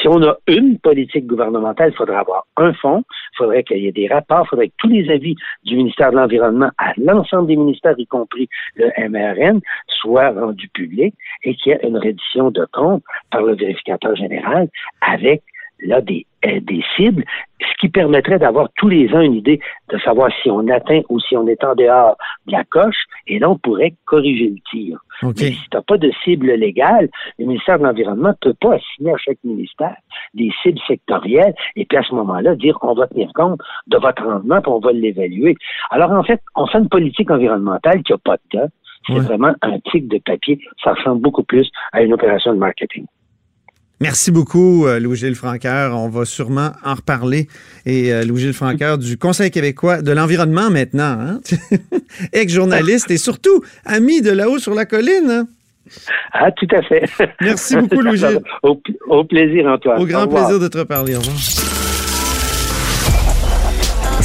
si 0.00 0.08
on 0.08 0.22
a 0.22 0.36
une 0.46 0.78
politique 0.78 1.26
gouvernementale, 1.26 1.90
il 1.92 1.96
faudrait 1.96 2.16
avoir 2.16 2.44
un 2.56 2.72
fonds, 2.74 3.04
il 3.32 3.36
faudrait 3.36 3.62
qu'il 3.62 3.78
y 3.78 3.86
ait 3.86 3.92
des 3.92 4.08
rapports, 4.08 4.44
il 4.44 4.48
faudrait 4.48 4.68
que 4.68 4.74
tous 4.78 4.88
les 4.88 5.10
avis 5.10 5.34
du 5.64 5.76
ministère 5.76 6.10
de 6.10 6.16
l'Environnement 6.16 6.70
à 6.78 6.92
l'ensemble 6.98 7.46
des 7.46 7.56
ministères, 7.56 7.94
y 7.96 8.06
compris 8.06 8.48
le 8.74 8.90
MRN, 9.08 9.60
soient 9.86 10.30
rendus 10.30 10.68
publics 10.68 11.14
et 11.44 11.54
qu'il 11.54 11.72
y 11.72 11.74
ait 11.74 11.86
une 11.86 11.96
reddition 11.96 12.50
de 12.50 12.66
comptes 12.72 13.02
par 13.30 13.42
le 13.42 13.54
vérificateur 13.54 14.14
général 14.16 14.68
avec 15.00 15.42
là 15.80 16.00
des, 16.00 16.26
euh, 16.44 16.60
des 16.60 16.82
cibles, 16.96 17.24
ce 17.60 17.80
qui 17.80 17.88
permettrait 17.88 18.38
d'avoir 18.38 18.68
tous 18.76 18.88
les 18.88 19.12
ans 19.14 19.20
une 19.20 19.34
idée 19.34 19.60
de 19.90 19.98
savoir 19.98 20.30
si 20.42 20.50
on 20.50 20.66
atteint 20.68 21.02
ou 21.08 21.20
si 21.20 21.36
on 21.36 21.46
est 21.46 21.62
en 21.64 21.74
dehors 21.74 22.10
de 22.10 22.16
la 22.50 22.64
coche, 22.64 23.06
et 23.26 23.38
là, 23.38 23.50
on 23.50 23.58
pourrait 23.58 23.94
corriger 24.04 24.50
le 24.50 24.60
tir. 24.70 24.98
Mais 25.22 25.32
si 25.34 25.52
tu 25.52 25.76
n'as 25.76 25.82
pas 25.82 25.98
de 25.98 26.10
cible 26.24 26.52
légale, 26.52 27.08
le 27.38 27.46
ministère 27.46 27.78
de 27.78 27.84
l'Environnement 27.84 28.28
ne 28.28 28.50
peut 28.50 28.56
pas 28.60 28.74
assigner 28.74 29.12
à 29.12 29.16
chaque 29.18 29.38
ministère 29.44 29.96
des 30.34 30.50
cibles 30.62 30.80
sectorielles, 30.86 31.54
et 31.76 31.84
puis 31.84 31.98
à 31.98 32.02
ce 32.02 32.14
moment-là, 32.14 32.54
dire 32.54 32.78
on 32.82 32.94
va 32.94 33.06
tenir 33.06 33.30
compte 33.34 33.60
de 33.86 33.98
votre 33.98 34.22
rendement, 34.22 34.60
puis 34.60 34.70
on 34.70 34.78
va 34.78 34.92
l'évaluer. 34.92 35.56
Alors, 35.90 36.10
en 36.12 36.22
fait, 36.22 36.40
on 36.54 36.66
fait 36.66 36.78
une 36.78 36.88
politique 36.88 37.30
environnementale 37.30 38.02
qui 38.02 38.12
n'a 38.12 38.18
pas 38.18 38.36
de 38.36 38.58
temps. 38.58 38.68
C'est 39.06 39.20
vraiment 39.20 39.54
un 39.62 39.78
tic 39.90 40.06
de 40.06 40.18
papier. 40.18 40.60
Ça 40.84 40.92
ressemble 40.92 41.22
beaucoup 41.22 41.42
plus 41.42 41.70
à 41.92 42.02
une 42.02 42.12
opération 42.12 42.52
de 42.52 42.58
marketing. 42.58 43.06
Merci 44.00 44.30
beaucoup, 44.30 44.86
euh, 44.86 45.00
Louis-Gilles 45.00 45.34
Franqueur. 45.34 45.96
On 45.96 46.08
va 46.08 46.24
sûrement 46.24 46.70
en 46.84 46.94
reparler. 46.94 47.48
Et 47.84 48.12
euh, 48.12 48.24
Louis-Gilles 48.24 48.52
Franqueur 48.52 48.96
du 48.96 49.18
Conseil 49.18 49.50
québécois 49.50 50.02
de 50.02 50.12
l'environnement 50.12 50.70
maintenant, 50.70 51.18
hein? 51.20 51.40
ex-journaliste 52.32 53.10
et 53.10 53.18
surtout 53.18 53.62
ami 53.84 54.22
de 54.22 54.30
là-haut 54.30 54.58
sur 54.58 54.74
la 54.74 54.86
colline. 54.86 55.30
Hein? 55.30 55.48
Ah, 56.32 56.52
tout 56.52 56.68
à 56.70 56.82
fait. 56.82 57.08
Merci 57.40 57.76
beaucoup, 57.76 58.00
Louis-Gilles. 58.00 58.40
Au, 58.62 58.80
au, 59.08 59.24
plaisir, 59.24 59.66
Antoine. 59.66 60.00
Au 60.00 60.06
grand 60.06 60.28
plaisir 60.28 60.60
de 60.60 60.68
te 60.68 60.78
reparler. 60.78 61.16
Au 61.16 61.20
revoir. 61.20 61.77